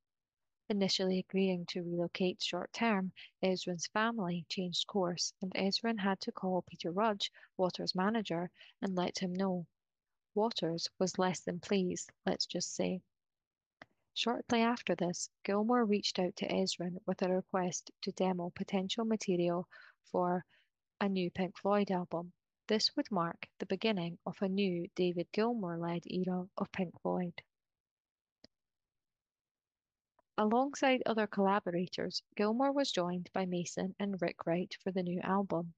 [0.72, 3.12] Initially agreeing to relocate short term,
[3.44, 8.50] Ezrin's family changed course, and Ezrin had to call Peter Rudge, Waters' manager,
[8.82, 9.68] and let him know.
[10.34, 13.02] Waters was less than pleased, let's just say.
[14.14, 19.68] Shortly after this, Gilmour reached out to Ezrin with a request to demo potential material
[20.06, 20.46] for
[21.02, 22.32] a new Pink Floyd album.
[22.68, 27.44] This would mark the beginning of a new David Gilmour led era of Pink Floyd.
[30.44, 35.76] Alongside other collaborators, Gilmour was joined by Mason and Rick Wright for the new album.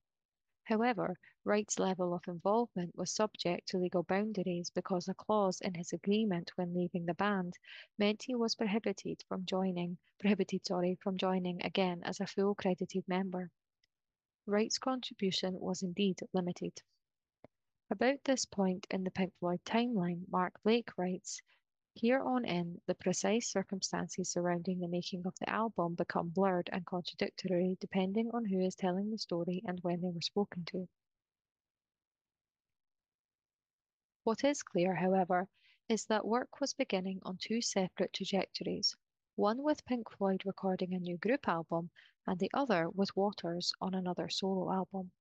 [0.63, 5.91] However, Wright's level of involvement was subject to legal boundaries because a clause in his
[5.91, 7.57] agreement when leaving the band
[7.97, 13.05] meant he was prohibited from joining prohibited sorry from joining again as a full credited
[13.05, 13.51] member.
[14.45, 16.81] Wright's contribution was indeed limited.
[17.89, 21.41] About this point in the Pink Floyd timeline, Mark Blake writes
[21.95, 26.85] Here on in, the precise circumstances surrounding the making of the album become blurred and
[26.85, 30.89] contradictory depending on who is telling the story and when they were spoken to.
[34.25, 35.47] What is clear, however,
[35.87, 38.97] is that work was beginning on two separate trajectories,
[39.35, 41.89] one with Pink Floyd recording a new group album,
[42.27, 45.13] and the other with Waters on another solo album.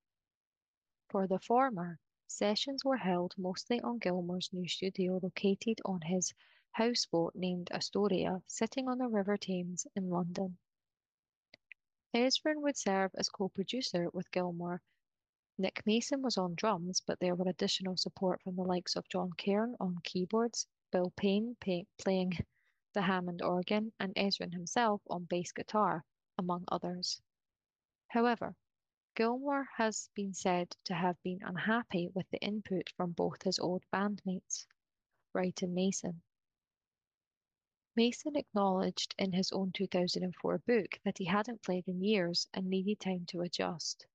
[1.07, 6.33] For the former, sessions were held mostly on Gilmour's new studio located on his
[6.73, 10.57] houseboat named Astoria, sitting on the River Thames in London.
[12.15, 14.81] Ezrin would serve as co-producer with Gilmour.
[15.57, 19.31] Nick Mason was on drums, but there were additional support from the likes of Jon
[19.33, 22.33] Carin on keyboards, Bill Payne pay playing
[22.93, 26.03] the Hammond organ, and Ezrin himself on bass guitar,
[26.39, 27.21] among others.
[28.07, 28.55] However,
[29.15, 33.83] Gilmour has been said to have been unhappy with the input from both his old
[33.91, 34.65] bandmates,
[35.33, 36.23] Wright and Mason.
[37.95, 42.99] Mason acknowledged in his own 2004 book that he hadn't played in years and needed
[42.99, 44.07] time to adjust,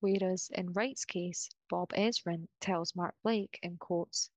[0.00, 4.30] whereas in Wright's case, Bob Ezrin tells Mark Blake in quotes,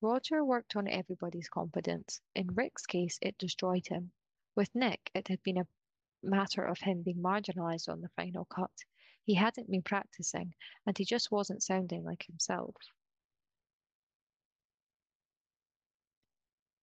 [0.00, 2.20] Roger worked on everybody's confidence.
[2.34, 4.10] In Rick's case, it destroyed him.
[4.56, 5.68] With Nick, it had been a
[6.20, 8.84] matter of him being marginalized on the final cut.
[9.22, 10.54] He hadn't been practicing,
[10.84, 12.74] and he just wasn't sounding like himself.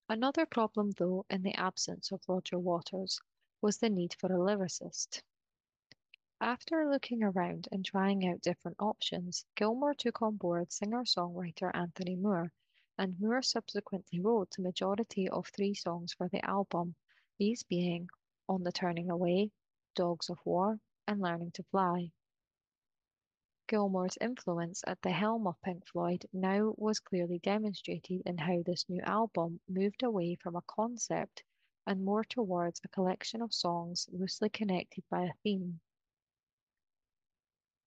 [0.08, 3.20] Another problem, though, in the absence of Roger Waters,
[3.60, 5.24] was the need for a lyricist.
[6.40, 12.52] After looking around and trying out different options, Gilmour took on board singer-songwriter Anthony Moore,
[13.00, 16.94] and Moore subsequently wrote the majority of three songs for the album,
[17.40, 18.08] these being
[18.48, 19.50] On the Turning Away,
[19.96, 22.12] Dogs of War, and Learning to Fly.
[23.68, 28.88] Gilmour's influence at the helm of Pink Floyd now was clearly demonstrated in how this
[28.88, 31.44] new album moved away from a concept
[31.88, 35.80] and more towards a collection of songs loosely connected by a theme.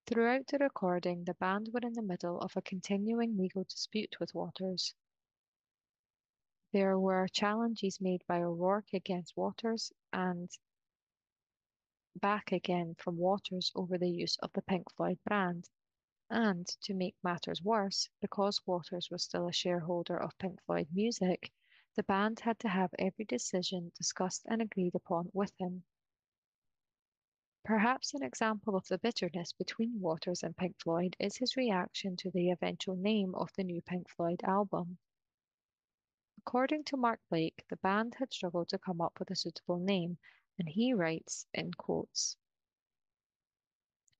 [0.07, 4.35] Throughout the recording, the band were in the middle of a continuing legal dispute with
[4.35, 4.95] Waters.
[6.73, 10.51] There were challenges made by O'Rourke against Waters and
[12.19, 15.69] back again from Waters over the use of the Pink Floyd brand.
[16.31, 21.53] And to make matters worse, because Waters was still a shareholder of Pink Floyd music,
[21.97, 25.85] the band had to have every decision discussed and agreed upon with him.
[27.65, 32.31] Perhaps an example of the bitterness between Waters and Pink Floyd is his reaction to
[32.31, 34.99] the eventual name of the new Pink Floyd album.
[36.39, 40.19] According to Mark Blake, the band had struggled to come up with a suitable name,
[40.59, 42.37] and he writes in quotes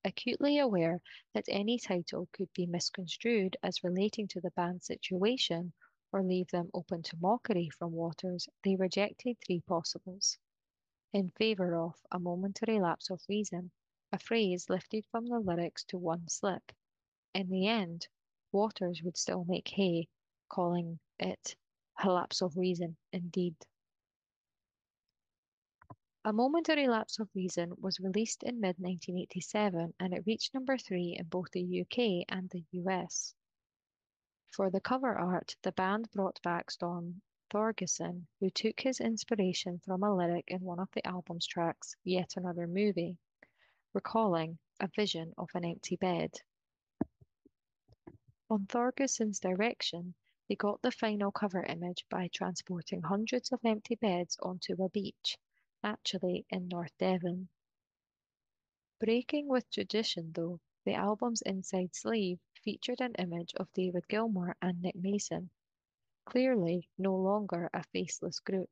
[0.05, 1.03] Acutely aware
[1.35, 5.73] that any title could be misconstrued as relating to the band's situation
[6.13, 10.39] or leave them open to mockery from Waters, they rejected three possibles.
[11.13, 13.71] In favour of a momentary lapse of reason,
[14.13, 16.73] a phrase lifted from the lyrics to one slip.
[17.35, 18.07] In the end,
[18.53, 20.09] Waters would still make hay,
[20.49, 21.57] calling it
[22.03, 23.57] a lapse of reason indeed.
[26.29, 31.25] A Momentary Lapse of Reason was released in mid-1987 and it reached number three in
[31.25, 33.35] both the UK and the US.
[34.51, 40.03] For the cover art, the band brought back Storm Thorgerson, who took his inspiration from
[40.03, 43.17] a lyric in one of the album's tracks, Yet Another Movie,
[43.95, 46.35] recalling a vision of an empty bed.
[48.51, 50.15] On Thorgerson's direction,
[50.47, 55.39] they got the final cover image by transporting hundreds of empty beds onto a beach
[55.83, 57.49] actually in North Devon.
[59.01, 64.83] Breaking with tradition, though, the album's inside sleeve featured an image of David Gilmour and
[64.83, 65.51] Nick Mason,
[66.25, 68.71] clearly no longer a faceless group.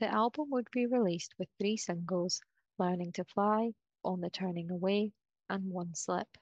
[0.00, 2.40] The album would be released with three singles
[2.78, 5.12] Learning to Fly, On the Turning Away,
[5.48, 6.38] and One Slip.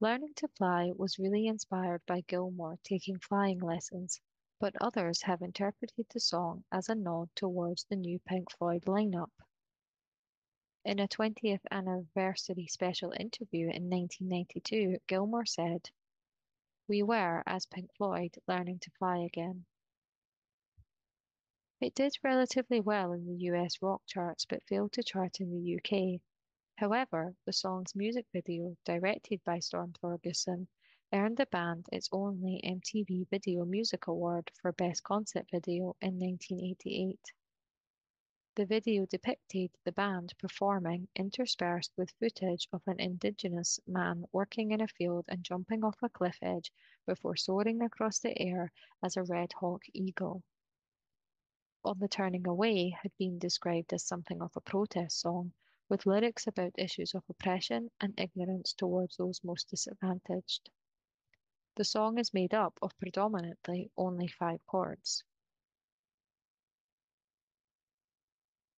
[0.00, 4.20] Learning to Fly was really inspired by Gilmour taking flying lessons
[4.62, 9.32] but others have interpreted the song as a nod towards the new Pink Floyd lineup.
[10.84, 15.90] In a 20th anniversary special interview in 1992, Gilmour said,
[16.86, 19.64] We were, as Pink Floyd, learning to fly again.
[21.80, 25.76] It did relatively well in the US rock charts but failed to chart in the
[25.76, 26.20] UK.
[26.76, 30.68] However, the song's music video, directed by Storm Thorgerson,
[31.14, 37.18] earned the band its only MTV Video Music Award for Best Concept Video in 1988.
[38.54, 44.80] The video depicted the band performing, interspersed with footage of an indigenous man working in
[44.80, 46.72] a field and jumping off a cliff edge
[47.06, 50.42] before soaring across the air as a red hawk eagle.
[51.84, 55.52] On the Turning Away had been described as something of a protest song,
[55.90, 60.70] with lyrics about issues of oppression and ignorance towards those most disadvantaged.
[61.74, 65.24] The song is made up of predominantly only five chords.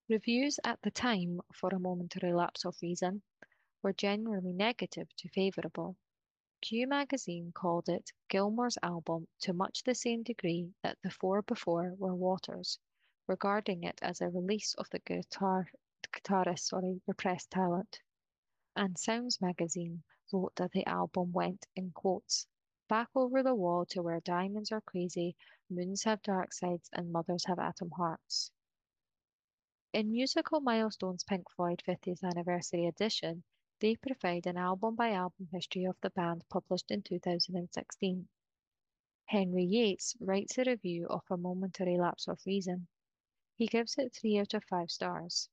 [0.09, 3.23] Reviews at the time, for a momentary lapse of reason,
[3.83, 5.97] were generally negative to favourable.
[6.61, 11.95] Q magazine called it Gilmour's album to much the same degree that the four before
[11.99, 12.79] were Waters',
[13.27, 15.69] regarding it as a release of the guitar,
[16.13, 18.01] guitarist's sorry, repressed talent.
[18.77, 22.47] And Sounds magazine wrote that the album went, in quotes,
[22.89, 25.37] back over the wall to where diamonds are crazy,
[25.71, 28.51] moons have dark sides, and mothers have atom hearts.
[29.93, 33.45] In Musical Milestones Pink Floyd 50th Anniversary Edition,
[33.81, 38.29] they provide an album by album history of the band published in 2016.
[39.27, 42.87] Henry Yates writes a review of A Momentary Lapse of Reason.
[43.55, 45.49] He gives it 3 out of 5 stars.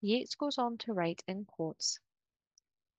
[0.00, 1.98] Yates goes on to write in quotes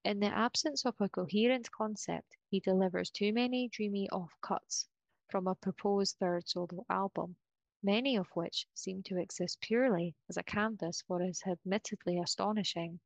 [0.05, 4.89] In the absence of a coherent concept, he delivers too many dreamy off-cuts
[5.29, 7.37] from a proposed third solo album,
[7.81, 12.99] many of which seem to exist purely as a canvas for his admittedly astonishing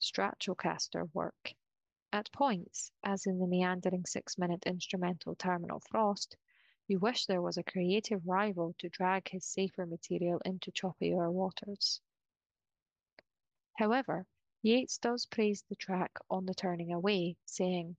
[0.00, 1.54] Stratocaster work.
[2.10, 6.38] At points, as in the meandering six-minute instrumental Terminal Frost,
[6.88, 12.00] you wish there was a creative rival to drag his safer material into choppier waters.
[13.74, 14.26] However,
[14.62, 17.96] Yates does praise the track on the Turning Away, saying,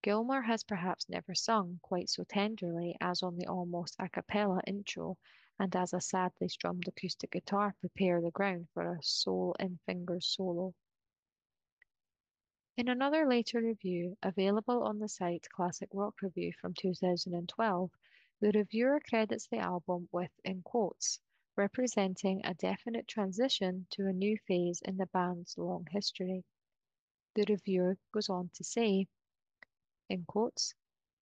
[0.00, 5.18] Gilmour has perhaps never sung quite so tenderly as on the almost a cappella intro
[5.58, 10.26] and as a sadly strummed acoustic guitar prepare the ground for a soul in fingers
[10.26, 10.72] solo.
[12.76, 17.90] In another later review, available on the site Classic Rock Review from 2012,
[18.40, 21.18] the reviewer credits the album with, in quotes,
[21.58, 26.44] representing a definite transition to a new phase in the band's long history.
[27.34, 29.08] The reviewer goes on to say,
[30.08, 30.72] in quotes,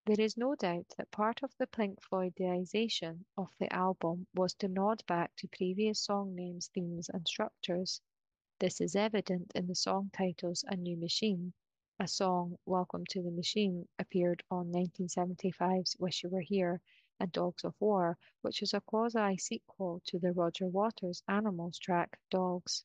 [0.04, 4.68] there is no doubt that part of the Pink Floydization of the album was to
[4.68, 8.02] nod back to previous song names, themes, and structures.
[8.60, 11.54] This is evident in the song titles A New Machine.
[11.98, 16.82] A song, Welcome to the Machine, appeared on 1975's Wish You Were Here,
[17.18, 22.84] and Dogs of War, which is a quasi-sequel to the Roger Waters Animals track Dogs.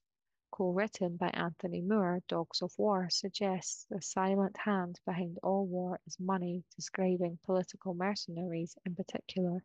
[0.51, 6.19] Co-written by Anthony Moore, Dogs of War suggests the silent hand behind all war is
[6.19, 9.63] money, describing political mercenaries in particular.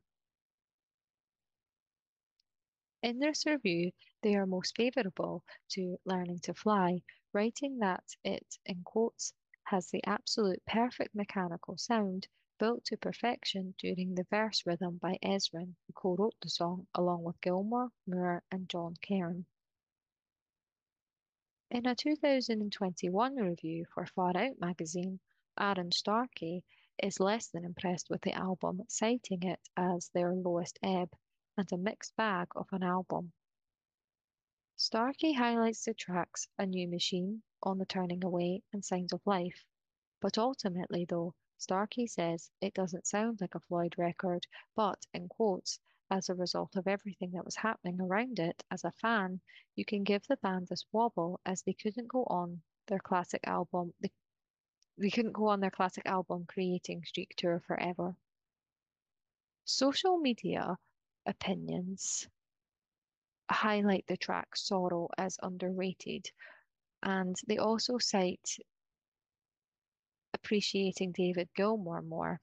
[3.02, 3.92] In this review,
[4.22, 7.02] they are most favourable to Learning to Fly,
[7.32, 9.32] writing that it, in quotes,
[9.64, 12.26] has the absolute perfect mechanical sound
[12.58, 17.40] built to perfection during the verse rhythm by Ezrin, who co-wrote the song along with
[17.40, 19.46] Gilmour, Moore, and Jon Carin.
[21.70, 25.20] In a 2021 review for Far Out magazine,
[25.58, 26.64] Arun Starkey
[27.02, 31.10] is less than impressed with the album, citing it as their lowest ebb
[31.56, 33.32] and a mixed bag of an album.
[34.76, 39.64] Starkey highlights the tracks A New Machine, On the Turning Away, and Signs of Life.
[40.20, 45.80] But ultimately, though, Starkey says it doesn't sound like a Floyd record, but, in quotes,
[46.10, 49.40] as a result of everything that was happening around it, as a fan,
[49.74, 53.94] you can give the band this wobble as they couldn't go on their classic album.
[54.00, 54.12] They,
[54.98, 58.14] they couldn't go on their classic album creating Streak Tour forever.
[59.64, 60.78] Social media
[61.24, 62.28] opinions
[63.50, 66.30] highlight the track Sorrow as underrated,
[67.02, 68.58] and they also cite
[70.36, 72.40] appreciating David Gilmour more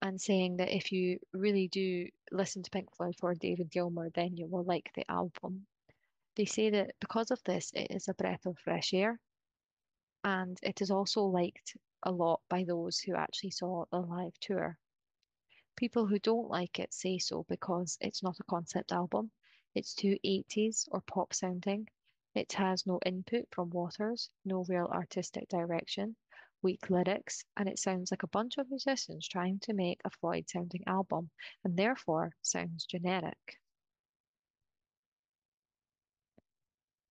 [0.00, 4.36] and saying that if you really do listen to Pink Floyd for David Gilmour, then
[4.36, 5.66] you will like the album.
[6.36, 9.18] They say that because of this, it is a breath of fresh air,
[10.22, 14.78] and it is also liked a lot by those who actually saw the live tour.
[15.76, 19.30] People who don't like it say so because it's not a concept album.
[19.74, 21.88] It's too 80s or pop sounding.
[22.38, 26.14] It has no input from Waters, no real artistic direction,
[26.62, 30.48] weak lyrics, and it sounds like a bunch of musicians trying to make a Floyd
[30.48, 31.32] sounding album,
[31.64, 33.58] and therefore sounds generic.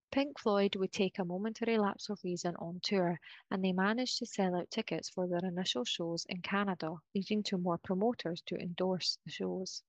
[0.10, 3.20] Pink Floyd would take a momentary lapse of reason on tour,
[3.52, 7.58] and they managed to sell out tickets for their initial shows in Canada, leading to
[7.58, 9.84] more promoters to endorse the shows.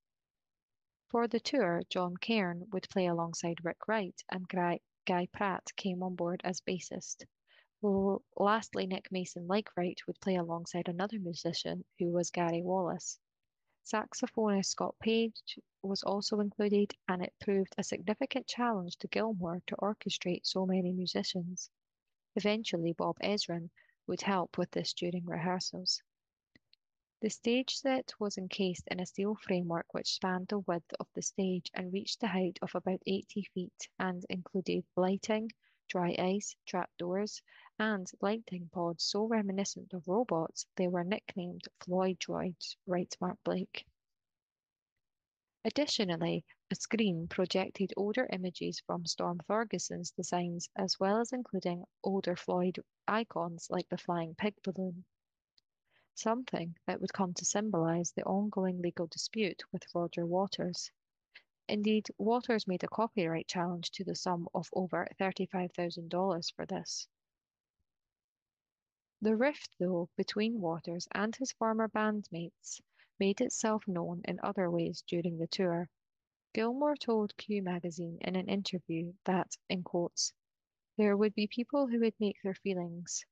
[1.10, 4.80] For the tour, Jon Carin would play alongside Rick Wright and Guy
[5.32, 7.24] Pratt came on board as bassist.
[8.36, 13.18] Lastly, Nick Mason, like Wright, would play alongside another musician who was Gary Wallace.
[13.84, 19.76] Saxophonist Scott Page was also included, and it proved a significant challenge to Gilmour to
[19.76, 21.70] orchestrate so many musicians.
[22.36, 23.70] Eventually, Bob Ezrin
[24.06, 26.02] would help with this during rehearsals.
[27.20, 31.22] The stage set was encased in a steel framework which spanned the width of the
[31.22, 35.50] stage and reached a height of about 80 feet and included lighting,
[35.88, 37.42] dry ice, trapdoors,
[37.76, 43.84] and lighting pods so reminiscent of robots they were nicknamed Floyd droids, writes Mark Blake.
[45.64, 52.36] Additionally, a screen projected older images from Storm Thorgerson's designs as well as including older
[52.36, 55.04] Floyd icons like the flying pig balloon
[56.18, 60.90] something that would come to symbolize the ongoing legal dispute with Roger Waters.
[61.68, 67.06] Indeed, Waters made a copyright challenge to the sum of over $35,000 for this.
[69.20, 72.80] The rift, though, between Waters and his former bandmates
[73.18, 75.88] made itself known in other ways during the tour.
[76.54, 80.32] Gilmour told Q magazine in an interview that, in quotes,
[80.96, 83.24] there would be people who would make their feelings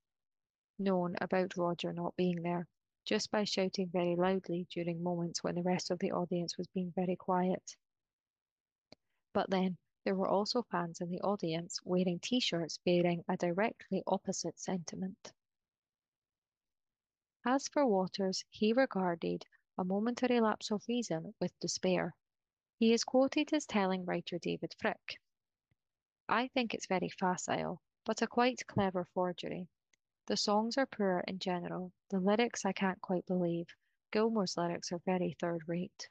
[0.78, 2.68] known about Roger not being there,
[3.07, 6.92] just by shouting very loudly during moments when the rest of the audience was being
[6.94, 7.76] very quiet.
[9.32, 14.02] But then there were also fans in the audience wearing t shirts bearing a directly
[14.07, 15.32] opposite sentiment.
[17.46, 19.46] As for Waters, he regarded
[19.78, 22.12] a momentary lapse of reason with despair.
[22.78, 25.16] He is quoted as telling writer David Fricke
[26.28, 29.68] I think it's very facile, but a quite clever forgery.
[30.27, 31.93] The songs are poor in general.
[32.09, 33.68] The lyrics I can't quite believe.
[34.11, 36.09] Gilmour's lyrics are very third rate.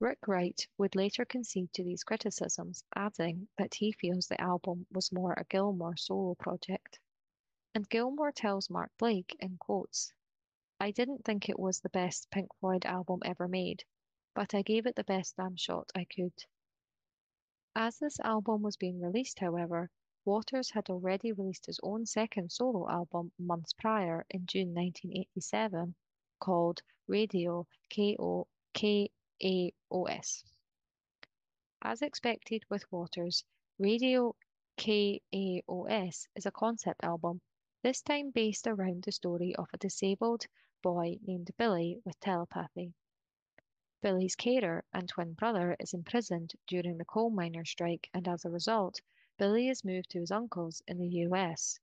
[0.00, 5.12] Rick Wright would later concede to these criticisms, adding that he feels the album was
[5.12, 6.98] more a Gilmour solo project.
[7.74, 10.12] And Gilmour tells Mark Blake in quotes,
[10.78, 13.84] I didn't think it was the best Pink Floyd album ever made,
[14.34, 16.44] but I gave it the best damn shot I could.
[17.74, 19.90] As this album was being released, however,
[20.26, 25.94] Waters had already released his own second solo album months prior in June 1987
[26.38, 28.44] called Radio K-O-K-A-O-S.
[31.80, 33.44] As expected with Waters,
[33.78, 34.36] Radio
[34.76, 37.40] K-A-O-S is a concept album,
[37.82, 40.44] this time based around the story of a disabled
[40.82, 42.92] boy named Billy with telepathy.
[44.02, 48.50] Billy's carer and twin brother is imprisoned during the coal miners' strike, and as a
[48.50, 49.00] result,
[49.40, 51.80] Billy is moved to his uncle's in the US.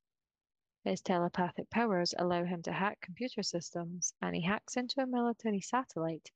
[0.84, 5.60] His telepathic powers allow him to hack computer systems, and he hacks into a military
[5.60, 6.30] satellite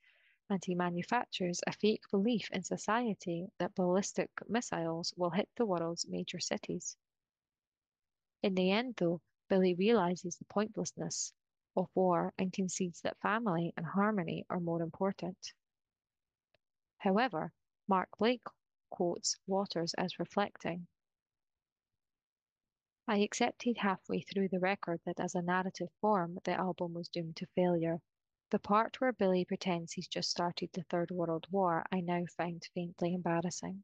[0.51, 6.09] and he manufactures a fake belief in society that ballistic missiles will hit the world's
[6.09, 6.97] major cities.
[8.43, 11.33] In the end, though, Billy realizes the pointlessness
[11.77, 15.53] of war and concedes that family and harmony are more important.
[16.99, 17.53] However,
[17.87, 18.43] Mark Blake
[18.91, 20.89] quotes Waters as reflecting
[23.09, 27.37] I accepted halfway through the record that as a narrative form, the album was doomed
[27.39, 28.01] to failure.
[28.51, 32.65] The part where Billy pretends he's just started the Third World War I now find
[32.75, 33.83] faintly embarrassing.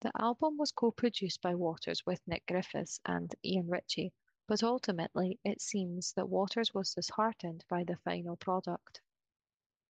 [0.00, 4.12] The album was co-produced by Waters with Nick Griffiths and Ian Ritchie,
[4.46, 9.00] but ultimately it seems that Waters was disheartened by the final product.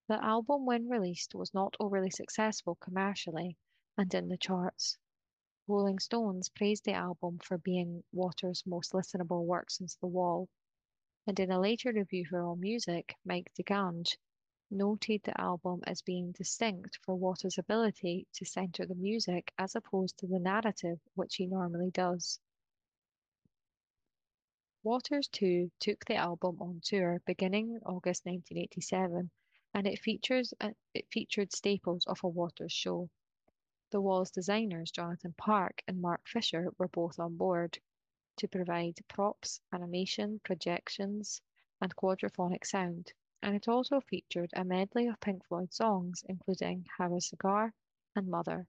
[0.06, 3.58] The album, when released, was not overly successful commercially
[3.96, 4.96] and in the charts.
[5.70, 10.48] Rolling Stones praised the album for being Waters' most listenable work since The Wall,
[11.26, 14.16] and in a later review for AllMusic, Mike DeGagne
[14.70, 20.16] noted the album as being distinct for Waters' ability to center the music as opposed
[20.20, 22.40] to the narrative, which he normally does.
[24.82, 29.30] Waters too took the album on tour beginning in August 1987,
[29.74, 33.10] and it features uh, it featured staples of a Waters show.
[33.90, 37.78] The Wall's designers, Jonathan Park and Mark Fisher, were both on board
[38.36, 41.40] to provide props, animation, projections,
[41.80, 43.12] and quadraphonic sound,
[43.42, 47.72] and it also featured a medley of Pink Floyd songs, including Have a Cigar
[48.14, 48.66] and Mother.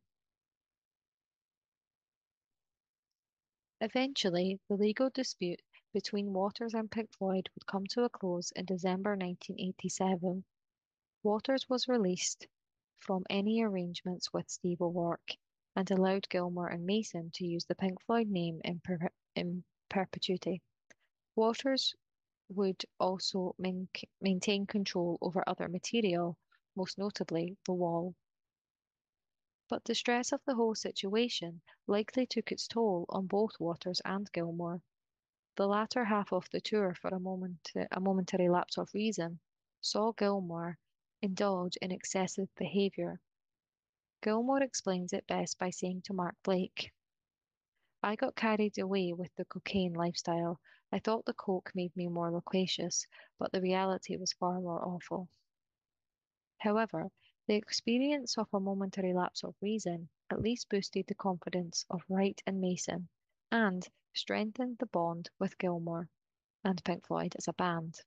[3.82, 5.62] Eventually, the legal dispute
[5.94, 10.46] between Waters and Pink Floyd would come to a close in December 1987.
[11.24, 12.48] Waters was released
[13.00, 15.38] from any arrangements with Steve O'Rourke
[15.76, 19.00] and allowed Gilmour and Mason to use the Pink Floyd name in, per
[19.36, 20.62] in perpetuity.
[21.36, 21.96] Waters
[22.50, 23.88] would also main
[24.20, 26.38] maintain control over other material,
[26.76, 28.16] most notably the wall.
[29.70, 34.30] But the stress of the whole situation likely took its toll on both Waters and
[34.34, 34.82] Gilmour.
[35.56, 39.40] The latter half of the tour, for a moment, a momentary lapse of reason,
[39.80, 40.78] saw Gilmour
[41.22, 43.20] indulge in excessive behavior.
[44.22, 46.92] Gilmour explains it best by saying to Mark Blake,
[48.02, 50.60] I got carried away with the cocaine lifestyle.
[50.92, 53.06] I thought the coke made me more loquacious,
[53.38, 55.28] but the reality was far more awful.
[56.60, 57.12] However,
[57.48, 62.42] the experience of a momentary lapse of reason at least boosted the confidence of Wright
[62.46, 63.10] and Mason
[63.52, 66.10] and strengthened the bond with Gilmour
[66.64, 68.00] and Pink Floyd as a band.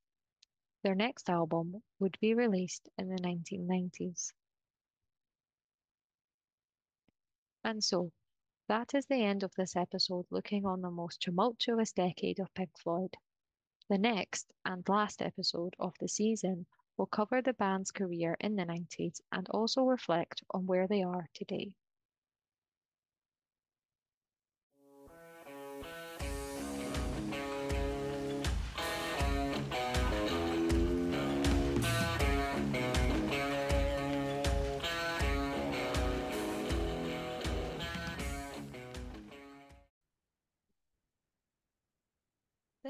[0.83, 4.33] Their next album would be released in the 1990s.
[7.63, 8.11] And so,
[8.67, 12.77] that is the end of this episode looking on the most tumultuous decade of Pink
[12.79, 13.17] Floyd.
[13.89, 16.67] The next and last episode of the season
[16.97, 21.29] will cover the band's career in the 90s and also reflect on where they are
[21.35, 21.75] today.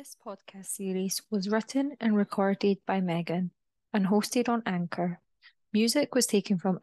[0.02, 3.52] This podcast series was written and recorded by Megan
[3.92, 5.20] and hosted on Anchor.
[5.72, 6.80] Music was taken from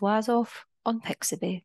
[0.00, 0.48] Lazov
[0.84, 1.64] on Pixabay.